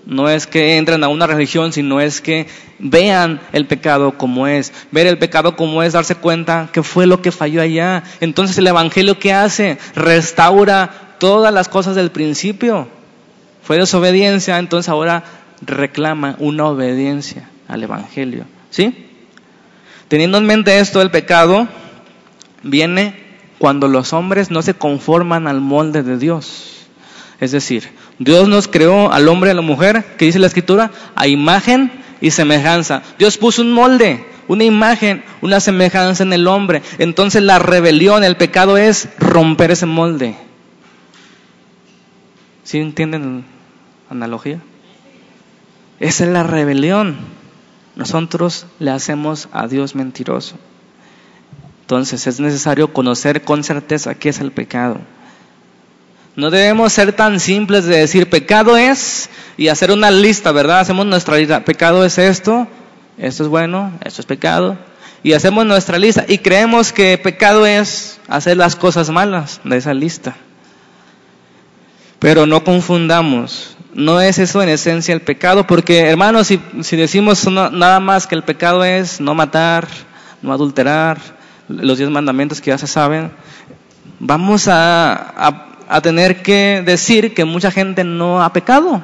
[0.07, 2.46] No es que entren a una religión, sino es que
[2.78, 4.72] vean el pecado como es.
[4.90, 8.04] Ver el pecado como es, darse cuenta que fue lo que falló allá.
[8.20, 9.76] Entonces el Evangelio ¿qué hace?
[9.94, 12.88] Restaura todas las cosas del principio.
[13.62, 15.24] Fue desobediencia, entonces ahora
[15.61, 18.44] reclama una obediencia al Evangelio.
[18.71, 19.07] ¿Sí?
[20.09, 21.68] Teniendo en mente esto, el pecado
[22.62, 23.14] viene
[23.59, 26.87] cuando los hombres no se conforman al molde de Dios.
[27.40, 30.90] Es decir, Dios nos creó al hombre y a la mujer, que dice la escritura,
[31.14, 33.03] a imagen y semejanza.
[33.18, 36.83] Dios puso un molde, una imagen, una semejanza en el hombre.
[36.99, 40.37] Entonces la rebelión, el pecado es romper ese molde.
[42.64, 43.44] ¿Sí entienden
[44.09, 44.61] la analogía?
[46.00, 47.16] Esa es la rebelión.
[47.96, 50.56] Nosotros le hacemos a Dios mentiroso.
[51.80, 55.00] Entonces es necesario conocer con certeza qué es el pecado.
[56.37, 60.80] No debemos ser tan simples de decir pecado es y hacer una lista, ¿verdad?
[60.80, 61.64] Hacemos nuestra lista.
[61.64, 62.68] Pecado es esto,
[63.16, 64.78] esto es bueno, esto es pecado.
[65.24, 69.94] Y hacemos nuestra lista y creemos que pecado es hacer las cosas malas de esa
[69.94, 70.37] lista.
[72.20, 78.01] Pero no confundamos no es eso en esencia el pecado, porque hermanos, si, decimos nada
[78.01, 79.88] más que el pecado es no matar,
[80.42, 81.18] no adulterar,
[81.68, 83.31] los diez mandamientos que ya se saben,
[84.18, 89.03] vamos a, a tener que decir que mucha gente no ha pecado,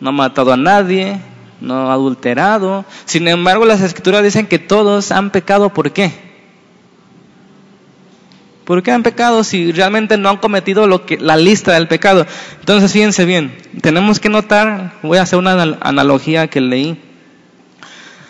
[0.00, 1.20] no ha matado a nadie,
[1.60, 2.84] no ha adulterado.
[3.04, 6.31] Sin embargo, las escrituras dicen que todos han pecado, ¿por qué?
[8.64, 12.26] ¿Por qué han pecado si realmente no han cometido lo que, la lista del pecado?
[12.60, 16.98] Entonces, fíjense bien, tenemos que notar, voy a hacer una analogía que leí,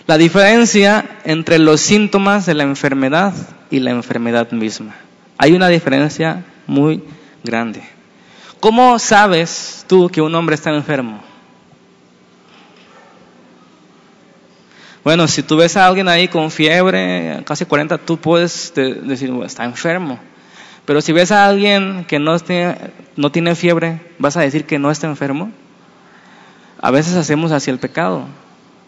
[0.06, 3.34] la diferencia entre los síntomas de la enfermedad
[3.70, 4.94] y la enfermedad misma.
[5.38, 7.02] Hay una diferencia muy
[7.44, 7.82] grande.
[8.60, 11.31] ¿Cómo sabes tú que un hombre está enfermo?
[15.04, 19.64] Bueno, si tú ves a alguien ahí con fiebre, casi 40, tú puedes decir, está
[19.64, 20.20] enfermo.
[20.84, 22.38] Pero si ves a alguien que no,
[23.30, 25.50] tiene fiebre, ¿vas a decir que no está enfermo?
[26.80, 28.26] A veces hacemos así el pecado.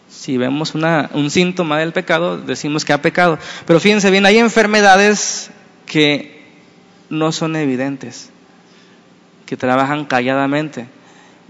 [0.09, 3.37] Si vemos un síntoma del pecado, decimos que ha pecado.
[3.65, 5.51] Pero fíjense bien, hay enfermedades
[5.85, 6.53] que
[7.09, 8.29] no son evidentes,
[9.45, 10.87] que trabajan calladamente.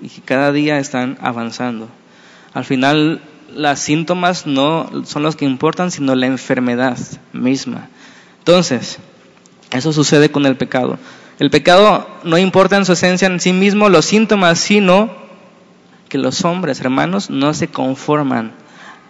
[0.01, 1.87] y que cada día están avanzando.
[2.53, 3.21] Al final,
[3.55, 6.97] los síntomas no son los que importan, sino la enfermedad
[7.33, 7.89] misma.
[8.39, 8.99] Entonces,
[9.71, 10.99] eso sucede con el pecado.
[11.39, 15.09] El pecado no importa en su esencia en sí mismo los síntomas, sino
[16.09, 18.51] que los hombres, hermanos, no se conforman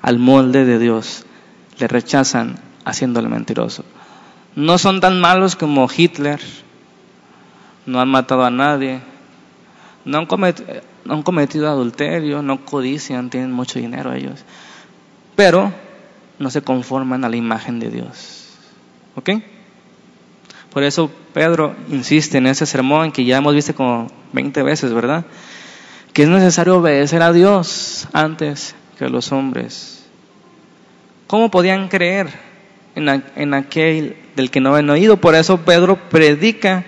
[0.01, 1.25] al molde de Dios,
[1.77, 3.83] le rechazan haciéndole mentiroso.
[4.55, 6.39] No son tan malos como Hitler,
[7.85, 9.01] no han matado a nadie,
[10.05, 10.67] no han, cometido,
[11.07, 14.43] adulterio, no codician, tienen mucho dinero ellos,
[15.35, 15.71] pero
[16.39, 18.57] no se conforman a la imagen de Dios.
[19.15, 19.29] ¿Ok?
[20.71, 25.25] Por eso Pedro insiste en ese sermón que ya hemos visto como 20 veces, ¿verdad?
[26.11, 30.05] Que es necesario obedecer a Dios antes que a los hombres.
[31.27, 32.27] ¿Cómo podían creer
[32.95, 35.17] en, en aquel del que no habían oído?
[35.17, 36.83] Por eso Pedro predica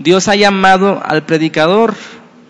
[0.00, 1.94] Dios ha llamado al predicador,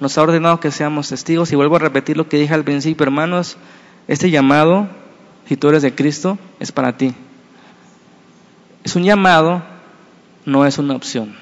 [0.01, 3.05] nos ha ordenado que seamos testigos y vuelvo a repetir lo que dije al principio,
[3.05, 3.57] hermanos,
[4.09, 4.89] este llamado,
[5.47, 7.15] si tú eres de Cristo, es para ti.
[8.83, 9.63] Es un llamado,
[10.47, 11.37] no es una opción.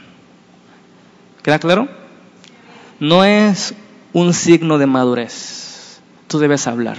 [1.42, 1.88] ¿Queda claro?
[3.00, 3.74] No es
[4.12, 6.00] un signo de madurez.
[6.26, 6.98] Tú debes hablar.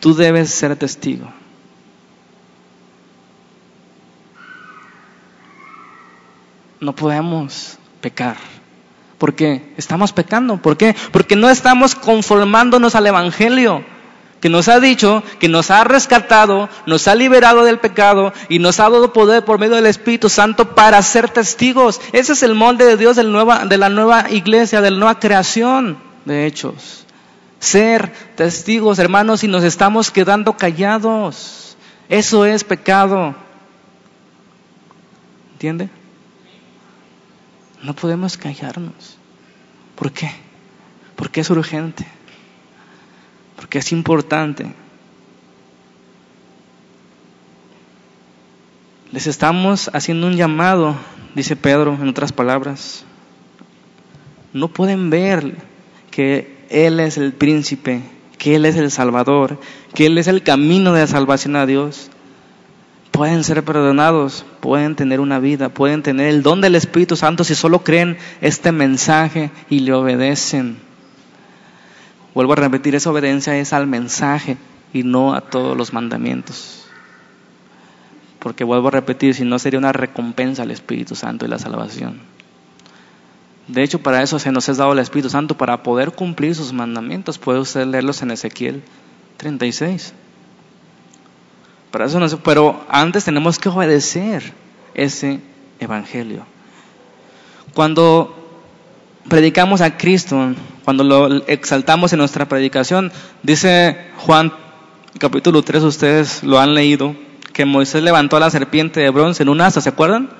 [0.00, 1.28] Tú debes ser testigo.
[6.80, 8.36] no podemos pecar.
[9.18, 10.58] Porque estamos pecando.
[10.58, 10.94] ¿Por qué?
[11.10, 13.84] Porque no estamos conformándonos al Evangelio,
[14.40, 18.78] que nos ha dicho, que nos ha rescatado, nos ha liberado del pecado y nos
[18.78, 22.00] ha dado poder por medio del Espíritu Santo para ser testigos.
[22.12, 23.24] Ese es el molde de Dios de
[23.78, 27.06] la nueva iglesia, de la nueva creación de hechos.
[27.58, 31.76] Ser testigos, hermanos, y nos estamos quedando callados.
[32.08, 33.34] Eso es pecado.
[35.52, 35.88] ¿Entiende?
[37.82, 39.18] No podemos callarnos.
[39.94, 40.30] ¿Por qué?
[41.14, 42.06] Porque es urgente.
[43.56, 44.66] Porque es importante.
[49.12, 50.96] Les estamos haciendo un llamado,
[51.34, 53.04] dice Pedro en otras palabras.
[54.52, 55.56] No pueden ver
[56.10, 58.02] que Él es el príncipe,
[58.38, 59.60] que Él es el Salvador,
[59.94, 62.10] que Él es el camino de la salvación a Dios
[63.16, 67.54] pueden ser perdonados, pueden tener una vida, pueden tener el don del Espíritu Santo si
[67.54, 70.76] solo creen este mensaje y le obedecen.
[72.34, 74.58] Vuelvo a repetir, esa obediencia es al mensaje
[74.92, 76.84] y no a todos los mandamientos.
[78.38, 82.20] Porque vuelvo a repetir, si no sería una recompensa al Espíritu Santo y la salvación.
[83.66, 86.74] De hecho, para eso se nos ha dado el Espíritu Santo, para poder cumplir sus
[86.74, 87.38] mandamientos.
[87.38, 88.82] Puede usted leerlos en Ezequiel
[89.38, 90.12] 36
[92.02, 94.52] eso pero antes tenemos que obedecer
[94.94, 95.40] ese
[95.78, 96.44] evangelio.
[97.74, 98.34] Cuando
[99.28, 100.54] predicamos a Cristo,
[100.84, 104.52] cuando lo exaltamos en nuestra predicación, dice Juan
[105.18, 107.14] capítulo 3, ustedes lo han leído,
[107.52, 110.30] que Moisés levantó a la serpiente de bronce en un asa, ¿se acuerdan?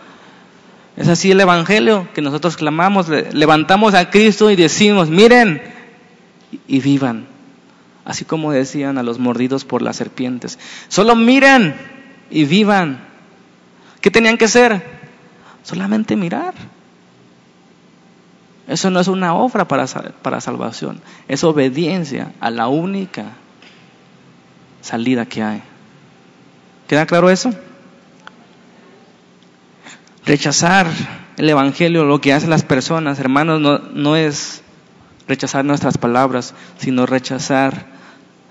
[0.97, 5.62] Es así el evangelio que nosotros clamamos, levantamos a Cristo y decimos, miren
[6.66, 7.36] y vivan
[8.07, 10.59] así como decían a los mordidos por las serpientes.
[10.88, 11.75] Solo miren
[12.31, 13.01] y vivan.
[14.01, 14.83] ¿Qué tenían que hacer?
[15.64, 16.55] Solamente mirar.
[18.69, 19.87] Eso no es una obra para,
[20.23, 23.27] para salvación, es obediencia a la única
[24.81, 25.62] salida que hay.
[26.88, 27.53] ¿Queda claro eso?
[30.25, 30.88] Rechazar
[31.37, 34.62] el Evangelio, lo que hacen las personas, hermanos, no, no es
[35.29, 37.95] rechazar nuestras palabras, sino rechazar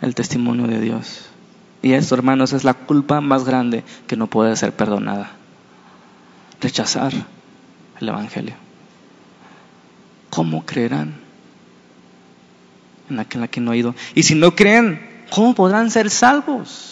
[0.06, 1.26] el testimonio de Dios.
[1.82, 5.32] Y esto, hermanos, es la culpa más grande que no puede ser perdonada.
[6.62, 7.12] Rechazar
[8.00, 8.54] el Evangelio.
[10.30, 11.16] ¿Cómo creerán
[13.10, 13.96] en aquel a quien no ha ido?
[14.14, 16.92] Y si no creen, ¿cómo podrán ser salvos?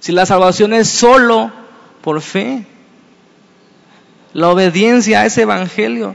[0.00, 1.50] Si la salvación es solo
[2.02, 2.66] por fe,
[4.34, 6.14] la obediencia a ese Evangelio.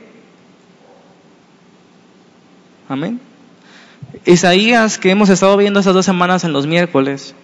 [2.88, 3.24] Amén.
[4.25, 7.35] Isaías, que hemos estado viendo estas dos semanas en los miércoles,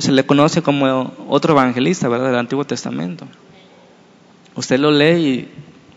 [0.00, 2.26] se le conoce como otro evangelista, ¿verdad?
[2.26, 3.26] Del Antiguo Testamento.
[4.54, 5.48] Usted lo lee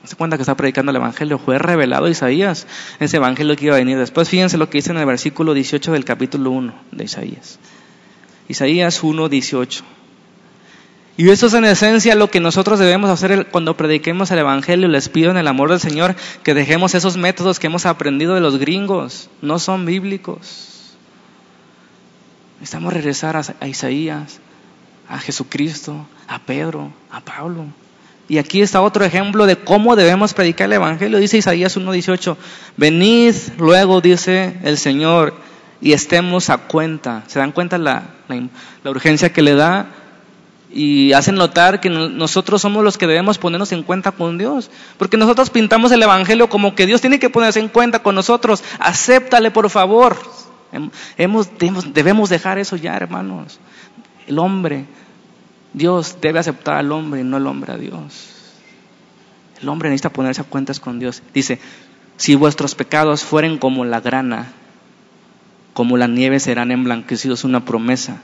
[0.03, 1.37] y se cuenta que está predicando el Evangelio.
[1.37, 2.67] Fue revelado Isaías,
[2.99, 4.29] ese Evangelio que iba a venir después.
[4.29, 7.59] Fíjense lo que dice en el versículo 18 del capítulo 1 de Isaías.
[8.47, 9.83] Isaías 1, 18.
[11.21, 14.87] Y eso es en esencia lo que nosotros debemos hacer cuando prediquemos el Evangelio.
[14.87, 18.41] Les pido en el amor del Señor que dejemos esos métodos que hemos aprendido de
[18.41, 19.29] los gringos.
[19.39, 20.95] No son bíblicos.
[22.59, 24.39] Necesitamos regresar a Isaías,
[25.07, 27.65] a Jesucristo, a Pedro, a Pablo.
[28.27, 31.19] Y aquí está otro ejemplo de cómo debemos predicar el Evangelio.
[31.19, 32.35] Dice Isaías 1.18,
[32.77, 35.35] venid luego, dice el Señor,
[35.81, 37.25] y estemos a cuenta.
[37.27, 39.87] ¿Se dan cuenta la, la, urgencia que le da?
[40.73, 44.71] Y hacen notar que nosotros somos los que debemos ponernos en cuenta con Dios.
[44.97, 48.63] Porque nosotros pintamos el Evangelio como que Dios tiene que ponerse en cuenta con nosotros.
[48.79, 50.17] Acéptale, por favor.
[51.17, 51.49] Hemos,
[51.93, 53.59] debemos dejar eso ya, hermanos.
[54.27, 54.85] El hombre
[55.73, 58.29] Dios debe aceptar al hombre y no el hombre a Dios.
[59.61, 61.23] El hombre necesita ponerse a cuentas con Dios.
[61.33, 61.59] Dice,
[62.17, 64.51] si vuestros pecados fueren como la grana,
[65.73, 68.21] como la nieve serán emblanquecidos, una promesa.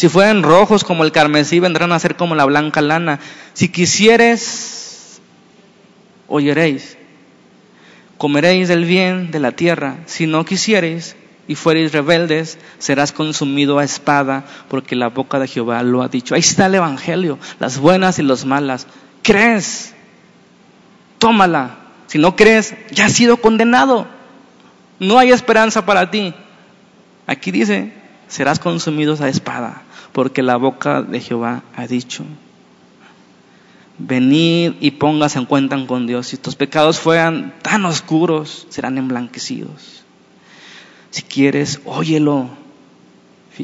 [0.00, 3.20] Si fueren rojos como el carmesí, vendrán a ser como la blanca lana.
[3.52, 5.20] Si quisieres,
[6.26, 6.96] oyeréis,
[8.16, 9.98] comeréis del bien de la tierra.
[10.06, 15.82] Si no quisiereis, y fuereis rebeldes, serás consumido a espada, porque la boca de Jehová
[15.82, 16.34] lo ha dicho.
[16.34, 18.86] Ahí está el Evangelio, las buenas y las malas.
[19.22, 19.92] ¿Crees?
[21.18, 21.76] Tómala.
[22.06, 24.06] Si no crees, ya has sido condenado.
[24.98, 26.32] No hay esperanza para ti.
[27.26, 27.92] Aquí dice,
[28.30, 29.82] serás consumido a espada,
[30.12, 32.24] porque la boca de Jehová ha dicho.
[33.98, 36.28] Venid y póngase en cuenta con Dios.
[36.28, 40.02] Si tus pecados fueran tan oscuros, serán emblanquecidos.
[41.10, 42.48] Si quieres, óyelo.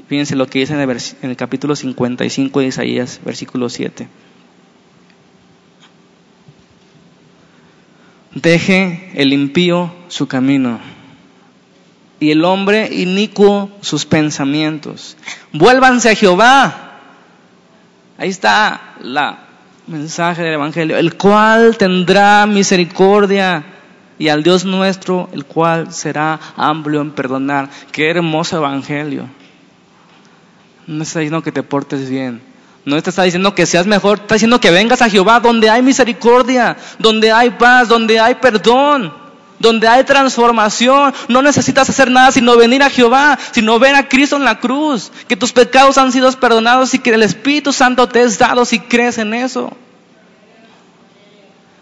[0.08, 4.08] Fíjense lo que dice en el, capítulo 55 de Isaías, versículo 7.
[8.34, 10.78] Deje el impío su camino
[12.18, 15.16] y el hombre inicuo sus pensamientos.
[15.52, 16.98] Vuélvanse a Jehová.
[18.18, 19.40] Ahí está la
[19.86, 23.64] mensaje del Evangelio, el cual tendrá misericordia
[24.18, 27.68] y al Dios nuestro, el cual será amplio en perdonar.
[27.92, 29.28] Qué hermoso evangelio.
[30.86, 32.40] No está diciendo que te portes bien.
[32.84, 34.20] No te está diciendo que seas mejor.
[34.20, 39.12] Está diciendo que vengas a Jehová donde hay misericordia, donde hay paz, donde hay perdón,
[39.58, 41.12] donde hay transformación.
[41.28, 45.12] No necesitas hacer nada sino venir a Jehová, sino ver a Cristo en la cruz.
[45.28, 48.80] Que tus pecados han sido perdonados y que el Espíritu Santo te es dado si
[48.80, 49.72] crees en eso.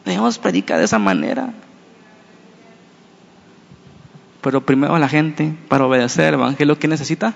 [0.04, 1.50] Debemos predicar de esa manera.
[4.42, 7.32] Pero primero la gente, para obedecer el Evangelio, ¿qué necesita?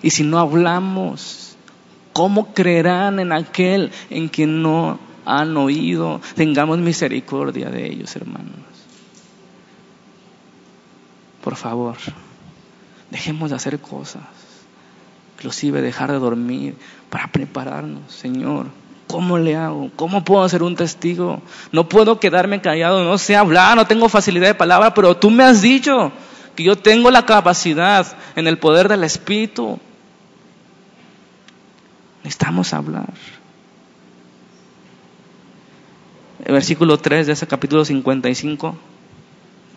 [0.00, 1.56] Y si no hablamos,
[2.12, 6.20] ¿cómo creerán en aquel en quien no han oído?
[6.36, 8.71] Tengamos misericordia de ellos, hermanos.
[11.42, 11.96] Por favor,
[13.10, 14.22] dejemos de hacer cosas,
[15.36, 16.76] inclusive dejar de dormir
[17.10, 18.66] para prepararnos, Señor.
[19.08, 19.90] ¿Cómo le hago?
[19.96, 21.42] ¿Cómo puedo ser un testigo?
[21.72, 25.42] No puedo quedarme callado, no sé hablar, no tengo facilidad de palabra, pero tú me
[25.44, 26.12] has dicho
[26.54, 29.78] que yo tengo la capacidad en el poder del Espíritu.
[32.22, 33.12] Necesitamos hablar.
[36.44, 38.76] El versículo 3 de ese capítulo 55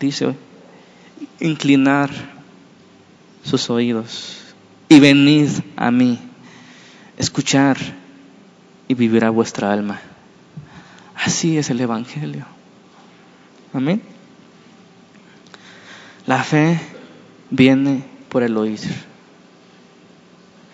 [0.00, 0.34] dice,
[1.40, 2.10] inclinar
[3.42, 4.54] sus oídos
[4.88, 6.18] y venid a mí,
[7.16, 7.76] escuchar
[8.88, 10.00] y vivirá vuestra alma.
[11.14, 12.46] Así es el Evangelio.
[13.72, 14.02] Amén.
[16.26, 16.80] La fe
[17.50, 18.80] viene por el oír.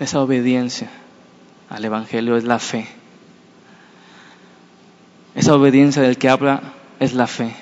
[0.01, 0.91] Esa obediencia
[1.69, 2.87] al Evangelio es la fe.
[5.35, 6.63] Esa obediencia del que habla
[7.01, 7.55] es la fe.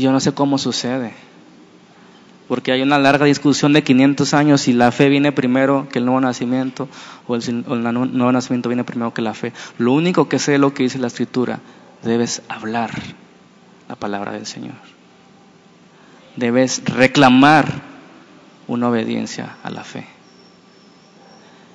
[0.00, 1.12] Yo no sé cómo sucede
[2.50, 6.04] porque hay una larga discusión de 500 años si la fe viene primero que el
[6.04, 6.88] nuevo nacimiento
[7.28, 9.52] o el, nuevo nacimiento viene primero que la fe.
[9.78, 11.60] Lo único que sé es lo que dice la escritura,
[12.02, 12.90] debes hablar
[13.88, 14.74] la palabra del Señor.
[16.34, 17.68] Debes reclamar
[18.66, 20.08] una obediencia a la fe.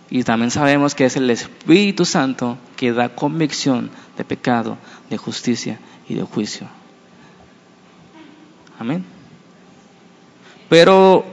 [0.09, 4.77] Y también sabemos que es el Espíritu Santo que da convicción de pecado,
[5.09, 6.67] de justicia y de juicio.
[8.79, 9.05] Amén.
[10.69, 11.25] Pero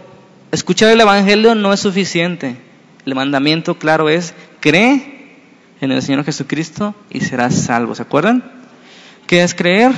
[0.50, 2.56] escuchar el Evangelio no es suficiente.
[3.04, 5.36] El mandamiento claro es, cree
[5.80, 7.94] en el Señor Jesucristo y serás salvo.
[7.94, 8.44] ¿Se acuerdan?
[9.26, 9.92] ¿Qué es creer?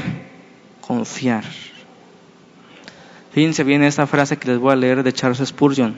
[0.81, 1.45] Confiar.
[3.33, 5.97] Fíjense bien esta frase que les voy a leer de Charles Spurgeon.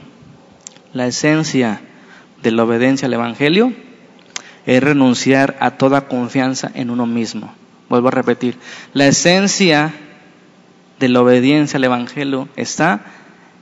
[0.92, 1.80] La esencia
[2.42, 3.72] de la obediencia al Evangelio
[4.64, 7.54] es renunciar a toda confianza en uno mismo.
[7.88, 8.56] Vuelvo a repetir.
[8.94, 9.92] La esencia
[10.98, 13.00] de la obediencia al Evangelio está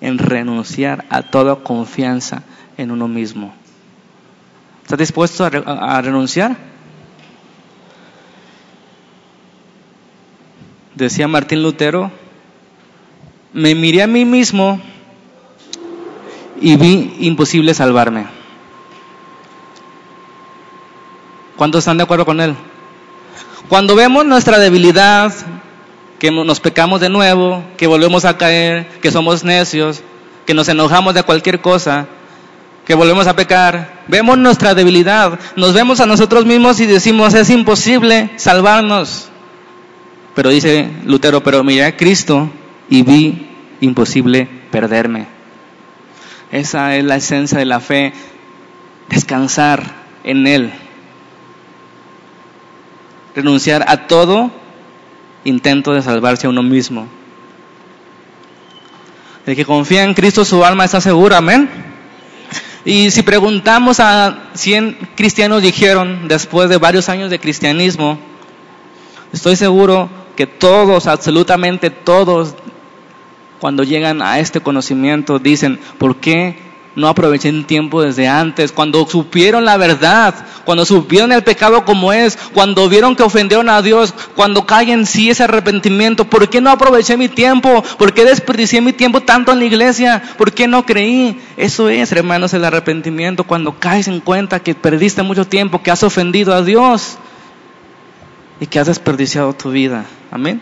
[0.01, 2.43] en renunciar a toda confianza
[2.77, 3.55] en uno mismo.
[4.83, 6.57] ¿Estás dispuesto a, renunciar?
[10.95, 12.13] Decía Martín Lutero,
[13.53, 14.81] me miré a mí mismo
[16.61, 18.27] y vi imposible salvarme.
[21.57, 22.55] ¿Cuántos están de acuerdo con él?
[23.69, 25.33] Cuando vemos nuestra debilidad,
[26.25, 30.03] que nos pecamos de nuevo, que volvemos a caer, que somos necios,
[30.47, 32.07] que nos enojamos de cualquier cosa,
[32.87, 37.51] que volvemos a pecar, vemos nuestra debilidad, nos vemos a nosotros mismos y decimos, es
[37.51, 39.29] imposible salvarnos.
[40.35, 42.51] Pero dice Lutero, pero miré a Cristo
[42.89, 43.47] y vi
[43.83, 45.27] imposible perderme.
[46.51, 48.15] Esa es la esencia de la fe,
[49.11, 49.83] descansar
[50.25, 50.73] en Él,
[53.35, 54.64] renunciar a todo
[55.45, 57.07] intento de salvarse a uno mismo.
[59.47, 61.69] El que confía en Cristo su alma está segura, amén.
[62.85, 68.19] Y si preguntamos a 100 cristianos dijeron después de varios años de cristianismo,
[69.33, 72.55] estoy seguro que todos, absolutamente todos,
[73.61, 76.59] cuando llegan a este conocimiento dicen, ¿por qué
[76.97, 78.73] no aproveché el tiempo desde antes?
[78.73, 80.35] Cuando supieron la verdad,
[80.65, 85.07] cuando supieron el pecado como es, cuando vieron que ofendieron a Dios, cuando cae en
[85.07, 87.83] sí ese arrepentimiento, ¿por qué no aproveché mi tiempo?
[87.99, 90.23] ¿Por qué desperdicié mi tiempo tanto en la iglesia?
[90.39, 91.41] ¿Por qué no creí?
[91.57, 96.03] Eso es, hermanos, el arrepentimiento, cuando caes en cuenta que perdiste mucho tiempo, que has
[96.03, 97.19] ofendido a Dios
[98.61, 100.05] y que has desperdiciado tu vida.
[100.31, 100.61] Amén.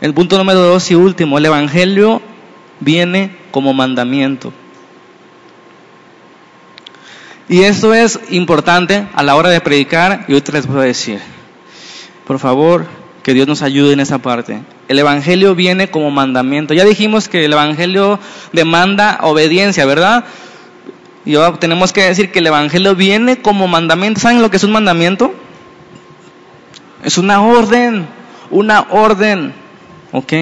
[0.00, 2.20] El punto número dos y último, el Evangelio
[2.80, 4.52] viene como mandamiento.
[7.48, 11.20] Y esto es importante a la hora de predicar y hoy les voy a decir.
[12.26, 12.86] Por favor,
[13.22, 14.60] que Dios nos ayude en esa parte.
[14.88, 16.74] El Evangelio viene como mandamiento.
[16.74, 18.18] Ya dijimos que el Evangelio
[18.52, 20.24] demanda obediencia, ¿verdad?
[21.24, 24.20] Y ahora tenemos que decir que el Evangelio viene como mandamiento.
[24.20, 25.34] ¿Saben lo que es un mandamiento?
[27.04, 28.06] Es una orden,
[28.50, 29.52] una orden.
[30.12, 30.32] Ok.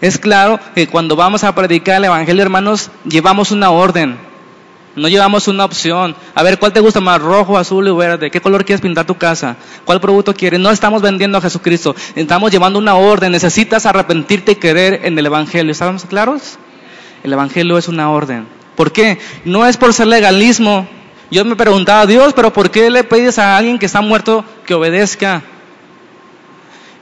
[0.00, 4.18] Es claro que cuando vamos a predicar el Evangelio, hermanos, llevamos una orden.
[4.94, 6.14] No llevamos una opción.
[6.34, 7.20] A ver, ¿cuál te gusta más?
[7.20, 8.30] Rojo, azul o verde.
[8.30, 9.56] ¿Qué color quieres pintar tu casa?
[9.84, 10.60] ¿Cuál producto quieres?
[10.60, 11.96] No estamos vendiendo a Jesucristo.
[12.14, 13.32] Estamos llevando una orden.
[13.32, 15.72] Necesitas arrepentirte y querer en el Evangelio.
[15.72, 16.58] ¿Estamos claros?
[17.24, 18.46] El Evangelio es una orden.
[18.76, 19.18] ¿Por qué?
[19.44, 20.86] No es por ser legalismo.
[21.30, 24.74] Yo me preguntaba, Dios, pero ¿por qué le pides a alguien que está muerto que
[24.74, 25.42] obedezca?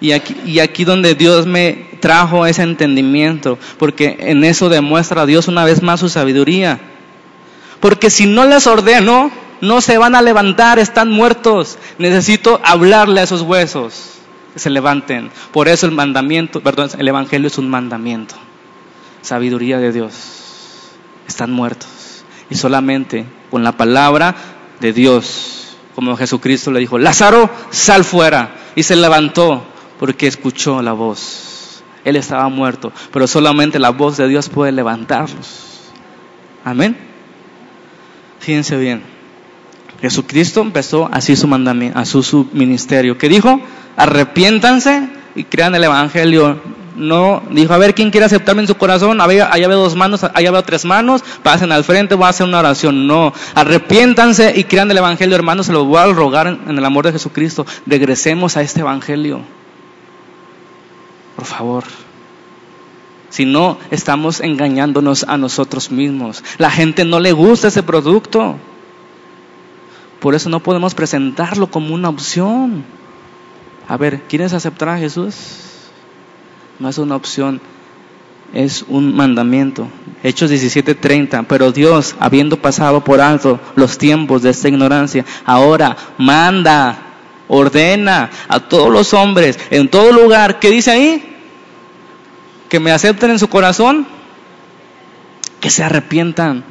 [0.01, 5.27] Y aquí, y aquí donde Dios me trajo ese entendimiento, porque en eso demuestra a
[5.27, 6.79] Dios una vez más su sabiduría.
[7.81, 11.79] Porque si no les ordeno, no se van a levantar, están muertos.
[11.99, 14.13] Necesito hablarle a esos huesos
[14.53, 15.31] que se levanten.
[15.53, 18.35] Por eso el mandamiento, perdón, el evangelio es un mandamiento.
[19.23, 20.13] Sabiduría de Dios.
[21.27, 22.25] Están muertos.
[22.49, 24.35] Y solamente con la palabra
[24.81, 28.57] de Dios, como Jesucristo le dijo, Lázaro, sal fuera.
[28.75, 29.65] Y se levantó
[29.99, 31.83] porque escuchó la voz.
[32.05, 35.91] Él estaba muerto, pero solamente la voz de Dios puede levantarlos.
[36.65, 37.10] Amén.
[38.41, 39.03] Fíjense bien.
[40.01, 43.19] Jesucristo empezó así su mandamiento, a su, ministerio.
[43.19, 43.61] ¿Qué dijo?
[43.97, 46.61] Arrepiéntanse y crean el evangelio.
[46.97, 49.21] No dijo, a ver, ¿quién quiere aceptarme en su corazón?
[49.21, 52.59] Allá veo dos manos, allá veo tres manos, pasen al frente, voy a hacer una
[52.59, 53.07] oración.
[53.07, 57.07] No, arrepiéntanse y crean el evangelio, hermanos, se lo voy a rogar en el amor
[57.07, 57.67] de Jesucristo.
[57.87, 59.43] Regresemos a este evangelio.
[61.37, 61.85] Por favor.
[63.31, 66.43] Si no, estamos engañándonos a nosotros mismos.
[66.59, 68.57] La gente no le gusta ese producto.
[70.19, 72.85] Por eso no podemos presentarlo como una opción.
[73.89, 75.35] A ver, ¿quieres aceptar a Jesús?
[76.79, 77.61] No es una opción,
[78.53, 79.89] es un mandamiento.
[80.23, 86.99] Hechos 17:30, pero Dios, habiendo pasado por alto los tiempos de esta ignorancia, ahora manda,
[87.49, 91.30] ordena a todos los hombres en todo lugar, ¿qué dice ahí?
[92.71, 94.07] Que me acepten en su corazón,
[95.61, 96.65] que se arrepientan.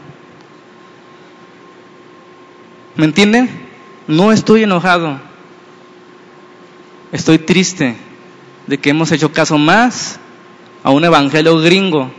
[2.95, 3.49] ¿Me entienden?
[4.07, 5.19] No estoy enojado.
[7.11, 7.97] Estoy triste
[8.65, 10.19] de que hemos hecho caso más
[10.83, 12.11] a un evangelio gringo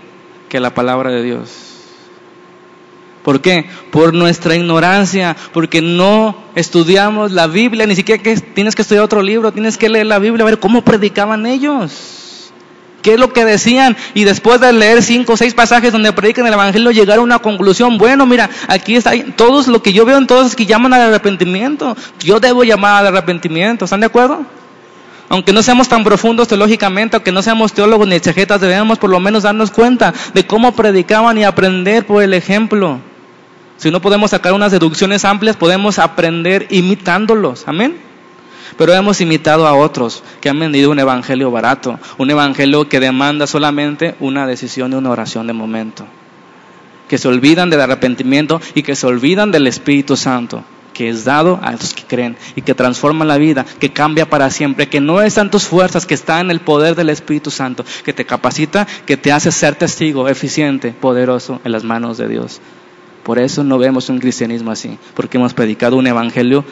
[0.51, 1.51] que a la palabra de Dios.
[3.23, 3.65] ¿Por qué?
[3.91, 9.23] Por nuestra ignorancia, porque no estudiamos la Biblia, ni siquiera que tienes que estudiar otro
[9.23, 12.20] libro, tienes que leer la Biblia, a ver cómo predicaban ellos.
[13.03, 13.97] ¿Qué es lo que decían?
[14.15, 17.39] Y después de leer cinco o seis pasajes donde predican el Evangelio, llegar a una
[17.39, 17.99] conclusión.
[17.99, 21.03] Bueno, mira, aquí está, todos lo que yo veo en todos es que llaman al
[21.03, 21.97] arrepentimiento.
[22.21, 23.85] Yo debo llamar al arrepentimiento.
[23.85, 24.45] ¿Están de acuerdo?
[25.29, 29.21] Aunque no seamos tan profundos teológicamente, aunque no seamos teólogos ni exegetas, debemos por lo
[29.21, 32.99] menos darnos cuenta de cómo predicaban y aprender por el ejemplo.
[33.77, 37.65] Si no podemos sacar unas deducciones amplias, podemos aprender imitándolos.
[37.67, 38.10] Amén
[38.77, 43.47] pero hemos imitado a otros que han vendido un evangelio barato, un evangelio que demanda
[43.47, 46.07] solamente una decisión y una oración de momento,
[47.09, 51.59] que se olvidan del arrepentimiento y que se olvidan del Espíritu Santo, que es dado
[51.63, 55.21] a los que creen y que transforma la vida, que cambia para siempre, que no
[55.21, 59.17] están tus fuerzas, que está en el poder del Espíritu Santo, que te capacita, que
[59.17, 62.61] te hace ser testigo eficiente, poderoso en las manos de Dios.
[63.23, 66.65] Por eso no vemos un cristianismo así, porque hemos predicado un evangelio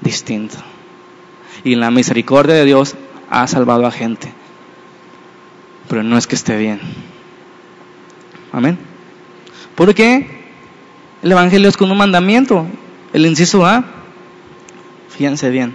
[0.00, 0.56] distinto.
[1.66, 2.94] Y la misericordia de Dios
[3.28, 4.32] ha salvado a gente.
[5.88, 6.80] Pero no es que esté bien.
[8.52, 8.78] Amén.
[9.74, 10.26] Porque
[11.22, 12.66] el evangelio es con un mandamiento.
[13.12, 13.84] El inciso A,
[15.10, 15.74] fíjense bien,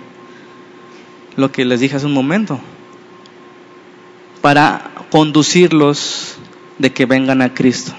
[1.36, 2.60] lo que les dije hace un momento,
[4.42, 6.38] para conducirlos
[6.80, 7.94] de que vengan a Cristo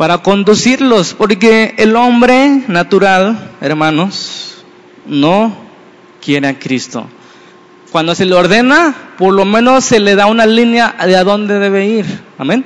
[0.00, 4.49] para conducirlos, porque el hombre natural, hermanos,
[5.10, 5.54] no
[6.24, 7.06] quiere a Cristo.
[7.92, 11.58] Cuando se le ordena, por lo menos se le da una línea de a dónde
[11.58, 12.06] debe ir.
[12.38, 12.64] Amén.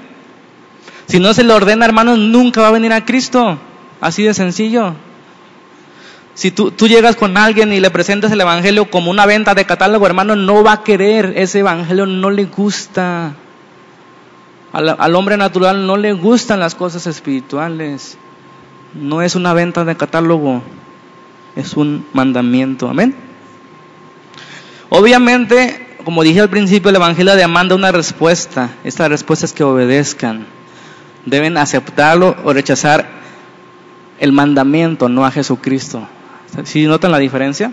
[1.07, 3.59] Si no se le ordena, hermanos, nunca va a venir a Cristo.
[4.01, 4.95] Así de sencillo.
[6.35, 9.65] Si tú, tú, llegas con alguien y le presentas el Evangelio como una venta de
[9.65, 11.33] catálogo, hermano, no va a querer.
[11.37, 13.35] Ese Evangelio no le gusta.
[14.73, 18.19] Al, hombre natural no le gustan las cosas espirituales.
[18.93, 20.63] No es una venta de catálogo,
[21.57, 22.89] es un mandamiento.
[22.89, 23.15] Amén.
[24.89, 28.71] Obviamente, como dije al principio, el Evangelio demanda una respuesta.
[28.85, 30.47] Esta respuesta es que obedezcan.
[31.27, 33.09] Deben aceptarlo o rechazar
[34.21, 36.07] el mandamiento, no a Jesucristo.
[36.65, 37.73] ¿Sí notan la diferencia?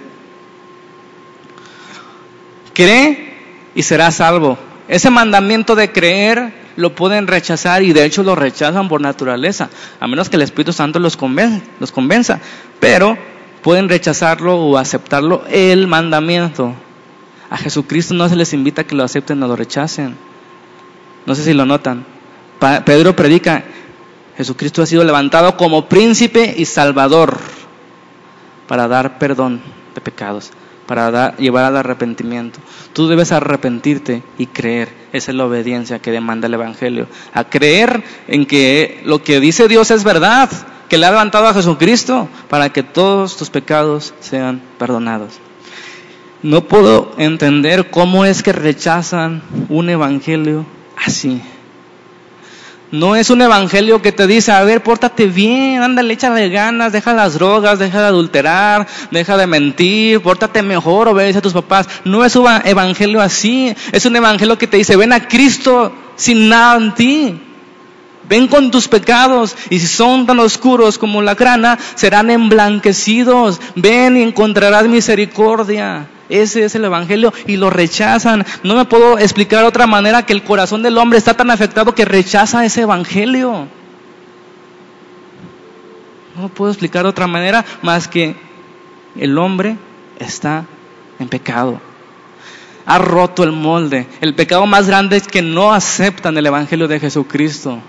[2.73, 3.33] Cree
[3.75, 4.57] y será salvo.
[4.87, 9.69] Ese mandamiento de creer lo pueden rechazar y de hecho lo rechazan por naturaleza,
[9.99, 12.39] a menos que el Espíritu Santo los, convenza, los convenza.
[12.79, 13.17] Pero
[13.61, 16.73] pueden rechazarlo o aceptarlo el mandamiento.
[17.49, 20.15] A Jesucristo no se les invita a que lo acepten o lo rechacen.
[21.25, 22.05] No sé si lo notan.
[22.85, 23.63] Pedro predica,
[24.37, 27.37] Jesucristo ha sido levantado como príncipe y salvador
[28.67, 29.61] para dar perdón
[29.95, 30.51] de pecados
[30.91, 32.59] para llevar al arrepentimiento.
[32.91, 34.89] Tú debes arrepentirte y creer.
[35.13, 37.07] Esa es la obediencia que demanda el Evangelio.
[37.33, 40.49] A creer en que lo que dice Dios es verdad,
[40.89, 45.39] que le ha levantado a Jesucristo para que todos tus pecados sean perdonados.
[46.43, 50.65] No puedo entender cómo es que rechazan un Evangelio
[50.97, 51.41] así.
[52.91, 57.13] No es un evangelio que te dice, a ver, pórtate bien, ándale, échale ganas, deja
[57.13, 61.87] las drogas, deja de adulterar, deja de mentir, pórtate mejor, obedece a tus papás.
[62.03, 66.49] No es un evangelio así, es un evangelio que te dice, ven a Cristo sin
[66.49, 67.41] nada en ti.
[68.27, 73.59] Ven con tus pecados y si son tan oscuros como la grana, serán emblanquecidos.
[73.75, 76.07] Ven y encontrarás misericordia.
[76.31, 78.45] Ese es el Evangelio y lo rechazan.
[78.63, 81.93] No me puedo explicar de otra manera que el corazón del hombre está tan afectado
[81.93, 83.67] que rechaza ese Evangelio.
[86.37, 88.35] No puedo explicar de otra manera más que
[89.17, 89.75] el hombre
[90.19, 90.65] está
[91.19, 91.81] en pecado.
[92.85, 94.07] Ha roto el molde.
[94.21, 97.79] El pecado más grande es que no aceptan el Evangelio de Jesucristo.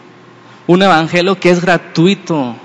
[0.66, 2.56] Un Evangelio que es gratuito,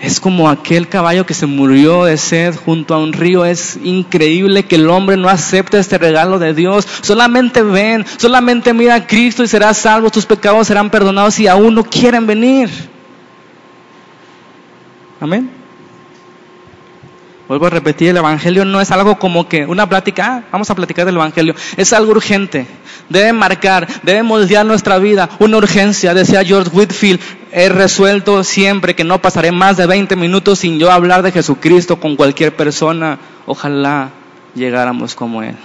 [0.00, 3.44] es como aquel caballo que se murió de sed junto a un río.
[3.44, 6.86] Es increíble que el hombre no acepte este regalo de Dios.
[7.00, 10.10] Solamente ven, solamente mira a Cristo y serás salvo.
[10.10, 12.68] Tus pecados serán perdonados y aún no quieren venir.
[15.20, 15.63] Amén.
[17.48, 20.74] Vuelvo a repetir, el Evangelio no es algo como que una plática, ah, vamos a
[20.74, 21.54] platicar del Evangelio.
[21.76, 22.66] Es algo urgente
[23.08, 25.30] debe marcar, debe moldear nuestra vida.
[25.38, 27.20] Una urgencia, decía George Whitfield,
[27.52, 32.00] he resuelto siempre que no pasaré más de 20 minutos sin yo hablar de Jesucristo
[32.00, 33.18] con cualquier persona.
[33.46, 34.10] Ojalá
[34.54, 35.56] llegáramos como Él.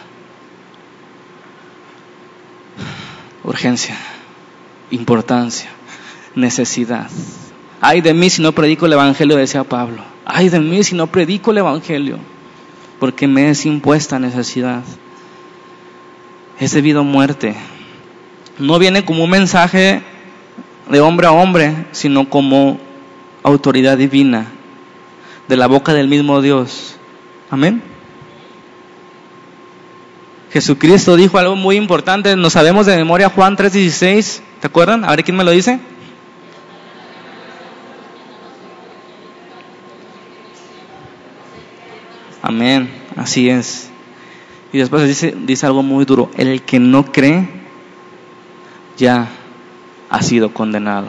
[3.44, 3.98] Urgencia,
[4.92, 5.70] importancia,
[6.36, 7.10] necesidad.
[7.82, 10.04] Ay de mí si no predico el Evangelio, decía Pablo.
[10.30, 12.20] Ay de mí si no predico el Evangelio,
[13.00, 14.84] porque me es impuesta necesidad
[16.60, 17.56] es debido a muerte.
[18.58, 20.02] No viene como un mensaje
[20.90, 22.80] de hombre a hombre, sino como
[23.44, 24.48] autoridad divina
[25.48, 26.98] de la boca del mismo Dios.
[27.50, 27.82] Amén.
[30.52, 35.06] Jesucristo dijo algo muy importante, nos sabemos de memoria Juan 3:16, ¿te acuerdan?
[35.06, 35.80] A ver quién me lo dice.
[42.42, 43.90] Amén, así es.
[44.72, 45.08] Y después
[45.46, 47.50] dice, algo muy duro, el que no cree
[48.98, 49.28] ya
[50.10, 51.08] ha sido condenado.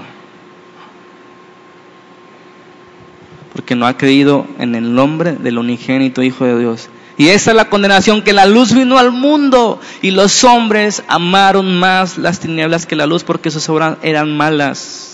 [3.52, 6.88] Porque no ha creído en el nombre del unigénito Hijo de Dios.
[7.18, 11.78] Y esa es la condenación, que la luz vino al mundo y los hombres amaron
[11.78, 15.09] más las tinieblas que la luz porque sus obras eran malas.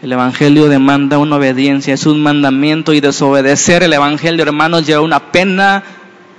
[0.00, 5.32] El Evangelio demanda una obediencia, es un mandamiento y desobedecer el Evangelio, hermanos, lleva una
[5.32, 5.82] pena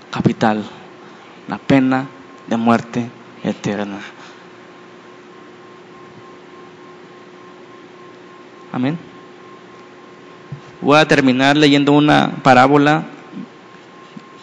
[0.09, 0.63] capital,
[1.47, 2.07] una pena
[2.47, 3.09] de muerte
[3.43, 3.99] eterna.
[8.71, 8.97] Amén.
[10.79, 13.03] Voy a terminar leyendo una parábola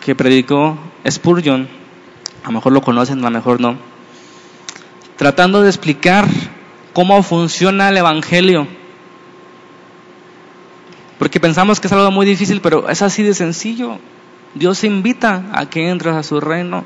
[0.05, 0.77] que predicó
[1.09, 1.67] Spurgeon.
[2.43, 3.77] A lo mejor lo conocen, a lo mejor no.
[5.17, 6.27] Tratando de explicar
[6.93, 8.67] cómo funciona el Evangelio.
[11.19, 13.99] Porque pensamos que es algo muy difícil, pero es así de sencillo.
[14.55, 16.85] Dios invita a que entres a su reino.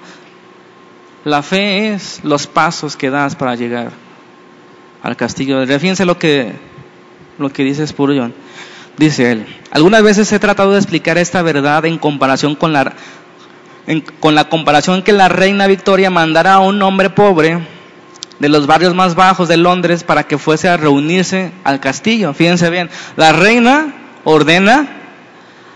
[1.25, 3.91] La fe es los pasos que das para llegar
[5.03, 5.67] al castillo.
[5.67, 6.53] Fíjense lo que,
[7.39, 8.33] lo que dice Spurgeon.
[8.97, 12.93] Dice él, algunas veces he tratado de explicar esta verdad en comparación con la,
[14.19, 17.61] con la comparación que la reina Victoria mandara a un hombre pobre
[18.41, 22.35] de los barrios más bajos de Londres para que fuese a reunirse al castillo.
[22.35, 24.89] Fíjense bien, la reina ordena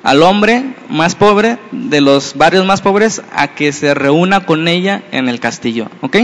[0.03, 5.03] al hombre más pobre de los barrios más pobres a que se reúna con ella
[5.12, 5.88] en el castillo.
[6.03, 6.16] ¿Ok?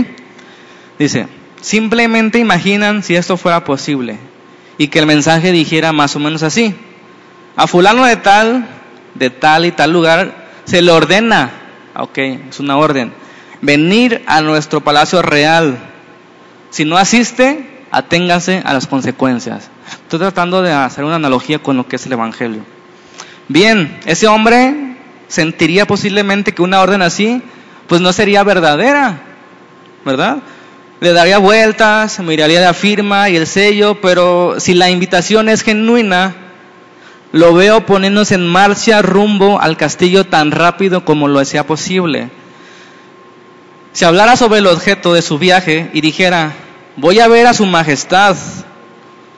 [0.99, 1.29] Dice,
[1.61, 4.19] simplemente imaginan si esto fuera posible
[4.77, 6.75] y que el mensaje dijera más o menos así
[7.57, 8.67] a fulano de tal,
[9.15, 11.51] de tal y tal lugar, se le ordena,
[11.95, 12.19] ok,
[12.49, 13.13] es una orden,
[13.61, 15.79] venir a nuestro palacio real.
[16.71, 19.71] Si no asiste, aténgase a las consecuencias.
[20.03, 22.65] Estoy tratando de hacer una analogía con lo que es el Evangelio.
[23.49, 24.97] Bien, ese hombre
[25.29, 27.43] sentiría posiblemente que una orden así,
[27.87, 29.23] pues no sería verdadera,
[30.05, 30.39] ¿verdad?
[31.01, 36.35] Le daría vueltas, miraría la firma y el sello, pero si la invitación es genuina,
[37.33, 42.29] lo veo poniéndose en marcha rumbo al castillo tan rápido como lo sea posible.
[43.93, 46.53] Si hablara sobre el objeto de su viaje y dijera,
[46.97, 48.37] voy a ver a su majestad,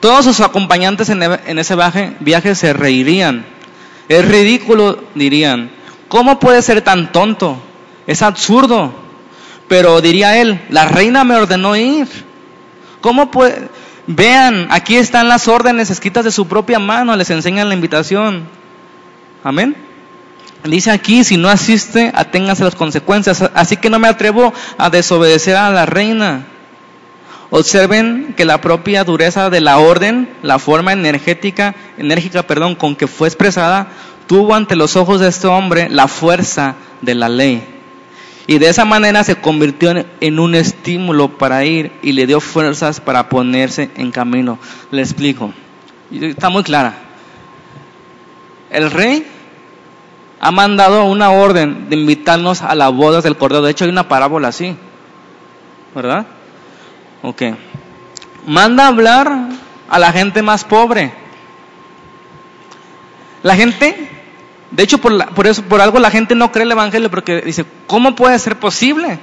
[0.03, 1.75] todos sus acompañantes en e-, ese
[2.19, 3.45] viaje, se reirían.
[4.09, 5.71] Es ridículo, dirían.
[6.09, 7.57] ¿Cómo puede ser tan tonto?
[8.05, 8.93] Es absurdo.
[9.69, 12.09] Pero diría él, la reina me ordenó ir.
[12.99, 13.69] ¿Cómo puede?
[14.05, 18.43] Vean, aquí están las órdenes escritas de su propia mano, les enseñan la invitación.
[19.41, 19.73] Amén.
[20.65, 23.41] Dice aquí, si no asiste, aténganse las consecuencias.
[23.53, 26.45] Así que no me atrevo a desobedecer a la reina.
[27.55, 33.05] Observen que la propia dureza de la orden, la forma energética, enérgica, perdón, con que
[33.05, 33.89] fue expresada,
[34.25, 37.63] tuvo ante los ojos de este hombre la fuerza de la ley.
[38.47, 42.99] Y de esa manera se convirtió en un estímulo para ir y le dio fuerzas
[42.99, 44.57] para ponerse en camino.
[44.89, 45.53] Le explico.
[46.11, 46.95] Está muy clara.
[48.71, 49.27] El rey
[50.39, 53.61] ha mandado una orden de invitarnos a las bodas del Cordero.
[53.61, 54.75] De hecho, hay una parábola así.
[55.93, 56.25] ¿Verdad?
[57.23, 57.41] Ok.
[58.45, 59.49] Manda a hablar
[59.89, 61.11] a la gente más pobre.
[63.41, 64.13] La gente
[64.73, 68.15] de hecho, por, eso, por algo la gente no cree el Evangelio, porque dice, ¿cómo
[68.15, 69.19] puede ser posible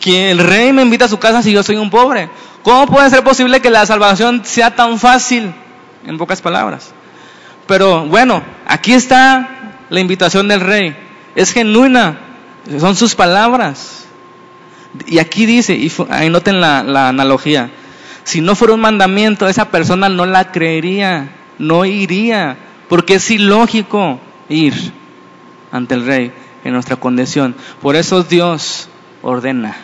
[0.00, 2.28] que el rey me invita a su casa si yo soy un pobre?
[2.62, 5.54] ¿Cómo puede ser posible que la salvación sea tan fácil?
[6.04, 6.92] En pocas palabras.
[7.66, 10.94] Pero bueno, aquí está la invitación del rey.
[11.34, 12.18] Es genuina,
[12.78, 14.01] son sus palabras.
[15.06, 17.70] Y aquí dice, y ahí noten la, la analogía,
[18.24, 22.56] si no fuera un mandamiento, esa persona no la creería, no iría
[22.88, 24.74] porque es ilógico ir
[25.70, 26.32] ante el rey
[26.64, 27.54] en nuestra condición.
[27.80, 28.88] Por eso Dios
[29.22, 29.76] ordena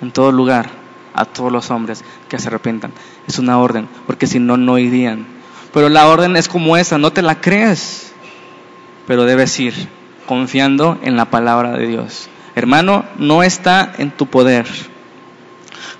[0.00, 0.70] en todo lugar
[1.14, 2.92] a todos los hombres que se arrepentan.
[3.26, 5.26] Es una orden, porque si no, no irían.
[5.72, 8.12] Pero la orden es como esa, no te la crees,
[9.06, 9.74] pero debes ir
[10.26, 12.28] confiando en la palabra de Dios.
[12.58, 14.66] Hermano, no está en tu poder.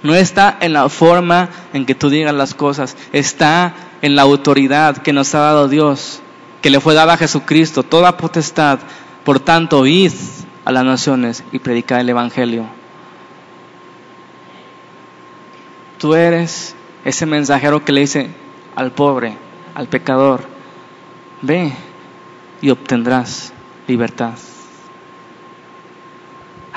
[0.02, 4.98] No está en la forma en que tú digas las cosas, está en la autoridad
[4.98, 6.20] que nos ha dado Dios,
[6.60, 8.80] que le fue dada a Jesucristo, toda potestad.
[9.24, 10.12] Por tanto, id
[10.64, 12.66] a las naciones y predicad el Evangelio.
[15.98, 18.30] Tú eres ese mensajero que le dice
[18.74, 19.36] al pobre,
[19.74, 20.42] al pecador,
[21.42, 21.72] ve
[22.60, 23.52] y obtendrás
[23.86, 24.34] libertad.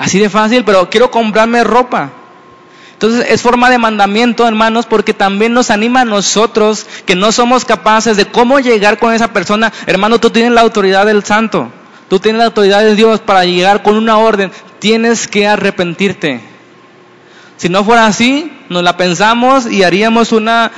[0.02, 2.10] Así de fácil, pero quiero comprarme ropa.
[2.94, 7.64] Entonces es forma de mandamiento, hermanos, porque también nos anima a nosotros que no somos
[7.64, 9.72] capaces de cómo llegar con esa persona.
[9.86, 11.68] Hermano, tú tienes la autoridad del santo,
[12.08, 14.50] tú tienes la autoridad de Dios para llegar con una orden.
[14.80, 16.40] Tienes que arrepentirte.
[17.56, 20.72] Si no fuera así, nos la pensamos y haríamos una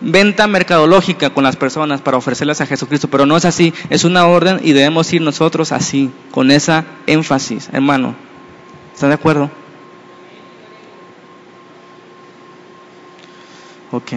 [0.00, 4.24] venta mercadológica con las personas para ofrecerles a Jesucristo, pero no es así, es una
[4.28, 8.27] orden y debemos ir nosotros así, con esa énfasis, hermano.
[8.98, 9.48] ¿Está de acuerdo?
[13.92, 14.12] Ok.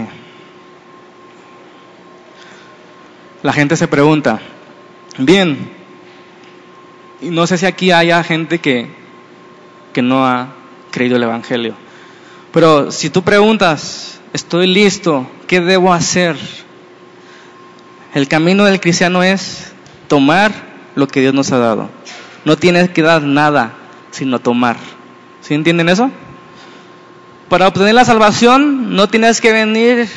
[3.43, 4.39] la gente se pregunta,
[5.19, 5.69] bien,
[7.21, 8.87] y no sé si aquí haya gente que,
[9.93, 10.55] que no ha
[10.89, 11.75] creído el Evangelio,
[12.51, 16.37] pero si tú preguntas, estoy listo, ¿qué debo hacer?
[18.15, 19.73] El camino del cristiano es
[20.07, 20.51] tomar
[20.95, 21.87] lo que Dios nos ha dado.
[22.45, 23.75] No tienes que dar nada,
[24.11, 24.77] sino tomar.
[25.41, 26.11] ¿Sí entienden eso?
[27.49, 30.07] Para obtener la salvación no tienes que venir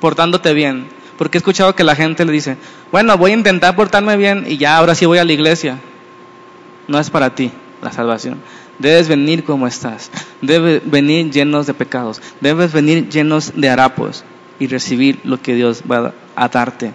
[0.00, 0.86] portándote bien.
[1.18, 2.56] Porque he escuchado que la gente le dice,
[2.92, 5.78] bueno, voy a intentar portarme bien y ya ahora sí voy a la iglesia.
[6.86, 7.50] No es para ti
[7.82, 8.40] la salvación.
[8.78, 10.10] Debes venir como estás.
[10.40, 12.22] Debes venir llenos de pecados.
[12.40, 14.24] Debes venir llenos de harapos
[14.60, 16.92] y recibir lo que Dios va a darte.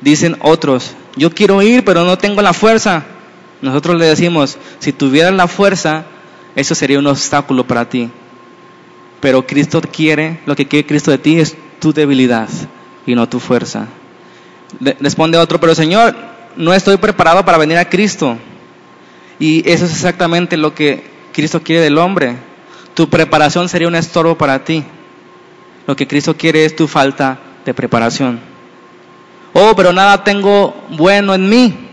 [0.00, 3.04] Dicen otros, yo quiero ir, pero no tengo la fuerza.
[3.62, 6.04] Nosotros le decimos, si tuvieras la fuerza,
[6.54, 8.10] eso sería un obstáculo para ti.
[9.20, 12.48] Pero Cristo quiere, lo que quiere Cristo de ti es tu debilidad
[13.06, 13.86] y no tu fuerza.
[15.00, 16.14] Responde otro, pero Señor,
[16.56, 18.36] no estoy preparado para venir a Cristo.
[19.38, 22.36] Y eso es exactamente lo que Cristo quiere del hombre.
[22.94, 24.84] Tu preparación sería un estorbo para ti.
[25.86, 28.40] Lo que Cristo quiere es tu falta de preparación.
[29.52, 31.83] Oh, pero nada tengo bueno en mí.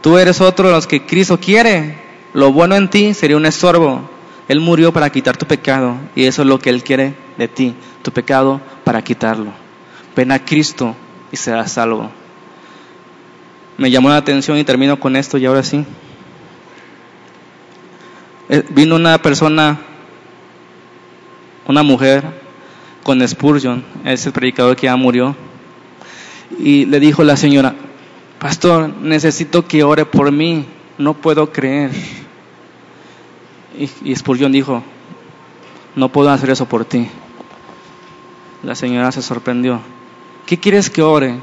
[0.00, 1.98] Tú eres otro de los que Cristo quiere.
[2.32, 4.08] Lo bueno en ti sería un estorbo.
[4.48, 7.74] Él murió para quitar tu pecado y eso es lo que Él quiere de ti,
[8.02, 9.52] tu pecado para quitarlo.
[10.16, 10.96] Ven a Cristo
[11.30, 12.10] y serás salvo.
[13.76, 15.84] Me llamó la atención y termino con esto y ahora sí.
[18.48, 19.78] Eh, vino una persona,
[21.66, 22.24] una mujer
[23.02, 25.36] con Spurgeon, es el predicador que ya murió,
[26.58, 27.74] y le dijo la señora,
[28.40, 30.64] pastor, necesito que ore por mí,
[30.98, 31.92] no puedo creer.
[33.78, 34.82] Y, y dijo,
[35.94, 37.08] no puedo hacer eso por ti.
[38.62, 39.80] La señora se sorprendió.
[40.46, 41.36] ¿Qué quieres que ore?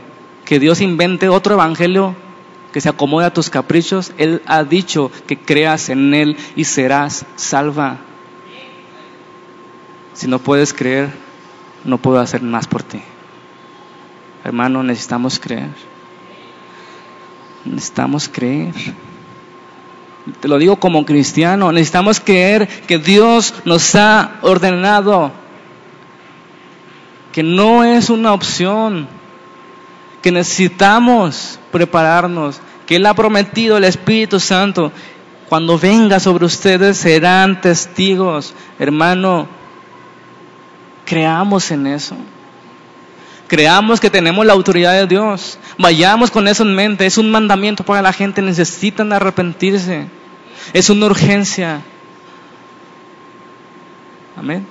[0.43, 2.15] ¿Que Dios invente otro evangelio
[2.73, 4.11] que se acomode a tus caprichos?
[4.17, 7.97] Él ha dicho que creas en Él y serás salva.
[10.13, 11.09] Si no puedes creer,
[11.85, 13.01] no puedo hacer más por ti.
[14.43, 15.69] Hermano, necesitamos creer.
[17.67, 18.73] Necesitamos creer.
[20.39, 25.31] Te lo digo como cristiano, necesitamos creer que Dios nos ha ordenado,
[27.31, 29.07] que no es una opción,
[30.21, 34.91] que necesitamos prepararnos, que Él ha prometido el Espíritu Santo.
[35.47, 38.53] Cuando venga sobre ustedes serán testigos.
[38.79, 39.47] Hermano,
[41.05, 42.17] creamos en eso.
[43.47, 45.57] Creamos que tenemos la autoridad de Dios.
[45.77, 47.05] Vayamos con eso en mente.
[47.05, 48.41] Es un mandamiento para la gente.
[48.41, 50.07] Necesitan arrepentirse.
[50.73, 51.81] Es una urgencia.
[54.35, 54.65] Amén.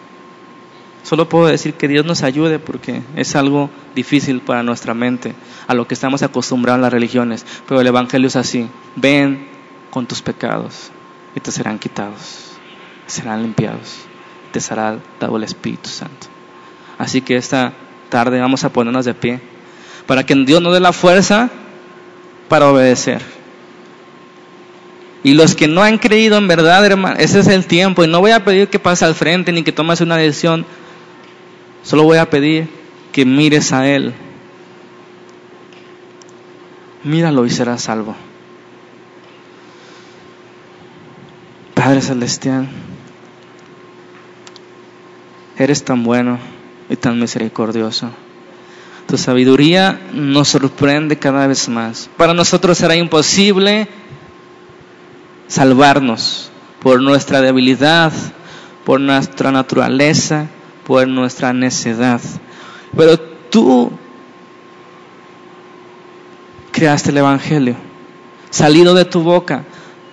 [1.03, 5.35] Solo puedo decir que Dios nos ayude porque es algo difícil para nuestra mente,
[5.69, 7.47] a lo que estamos acostumbrados las religiones.
[7.67, 8.69] Pero el Evangelio es así.
[8.97, 9.47] Ven
[9.91, 10.91] con tus pecados
[11.35, 12.57] y te serán quitados,
[13.07, 13.99] serán limpiados,
[14.53, 16.27] te será dado el Espíritu Santo.
[16.99, 17.73] Así que esta
[18.09, 19.41] tarde vamos a ponernos de pie
[20.07, 21.51] para que Dios nos dé la fuerza
[22.49, 23.21] para obedecer.
[25.23, 28.05] Y los que no han creído en verdad, hermano, ese es el tiempo.
[28.05, 30.65] Y no voy a pedir que pases al frente ni que tomes una decisión.
[31.83, 32.69] Solo voy a pedir
[33.11, 34.15] que mires a Él.
[37.03, 38.15] Míralo y serás salvo.
[41.75, 42.69] Padre Celestial,
[45.59, 46.39] eres tan bueno
[46.89, 48.11] y tan misericordioso.
[49.07, 52.11] Tu sabiduría nos sorprende cada vez más.
[52.17, 53.89] Para nosotros será imposible
[55.47, 58.13] salvarnos por nuestra debilidad,
[58.85, 60.47] por nuestra naturaleza,
[60.85, 62.21] por nuestra necedad.
[62.97, 63.93] Pero tú
[66.73, 67.77] creaste el Evangelio,
[68.51, 69.65] salido de tu boca,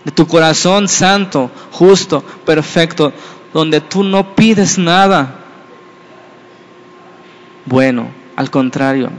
[0.05, 3.11] de tu corazón santo, justo, perfecto,
[3.53, 5.42] donde tú no pides nada,
[7.65, 9.09] bueno, al contrario,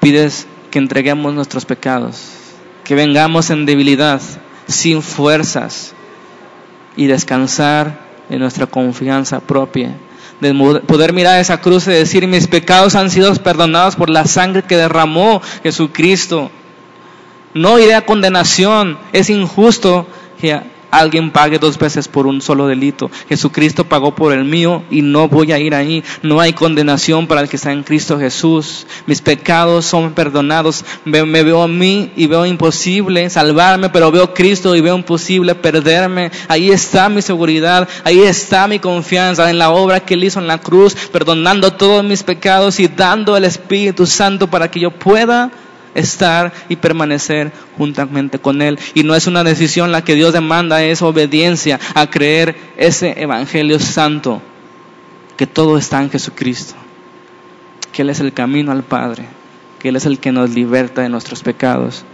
[0.00, 2.30] pides que entreguemos nuestros pecados,
[2.84, 4.20] que vengamos en debilidad,
[4.66, 5.94] sin fuerzas
[6.96, 7.98] y descansar
[8.28, 9.96] en nuestra confianza propia.
[10.40, 10.54] De
[10.86, 14.76] poder mirar esa cruz y decir, mis pecados han sido perdonados por la sangre que
[14.76, 16.50] derramó Jesucristo.
[17.52, 20.06] No iré a condenación, es injusto
[20.40, 23.10] que alguien pague dos veces por un solo delito.
[23.28, 26.02] Jesucristo pagó por el mío y no voy a ir ahí.
[26.22, 28.86] No hay condenación para el que está en Cristo Jesús.
[29.06, 30.84] Mis pecados son perdonados.
[31.04, 34.96] Me, me veo a mí y veo imposible salvarme, pero veo a Cristo y veo
[34.96, 36.30] imposible perderme.
[36.48, 40.46] Ahí está mi seguridad, ahí está mi confianza en la obra que Él hizo en
[40.46, 45.50] la cruz, perdonando todos mis pecados y dando el Espíritu Santo para que yo pueda
[45.94, 48.78] estar y permanecer juntamente con Él.
[48.94, 53.78] Y no es una decisión la que Dios demanda, es obediencia a creer ese Evangelio
[53.78, 54.42] santo,
[55.36, 56.74] que todo está en Jesucristo,
[57.92, 59.24] que Él es el camino al Padre,
[59.78, 62.04] que Él es el que nos liberta de nuestros pecados.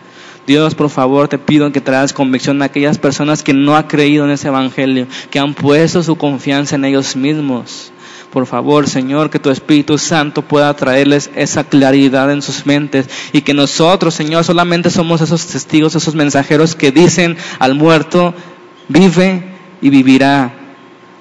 [0.46, 4.24] Dios, por favor, te pido que traigas convicción a aquellas personas que no han creído
[4.24, 7.92] en ese Evangelio, que han puesto su confianza en ellos mismos
[8.36, 13.40] por favor, Señor, que tu Espíritu Santo pueda traerles esa claridad en sus mentes y
[13.40, 18.34] que nosotros, Señor, solamente somos esos testigos, esos mensajeros que dicen al muerto,
[18.88, 19.42] vive
[19.80, 20.52] y vivirá.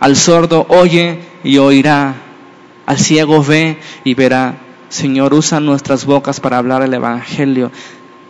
[0.01, 2.15] Al sordo oye y oirá.
[2.85, 4.57] Al ciego ve y verá.
[4.89, 7.71] Señor, usa nuestras bocas para hablar el Evangelio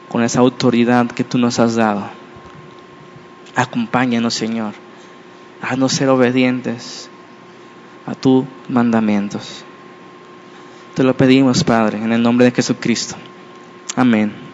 [0.09, 2.07] con esa autoridad que tú nos has dado.
[3.55, 4.73] Acompáñanos, Señor.
[5.59, 7.09] Haznos ser obedientes
[8.05, 9.63] a tus mandamientos.
[10.93, 13.15] Te lo pedimos, Padre, en el nombre de Jesucristo.
[13.95, 14.44] Amén.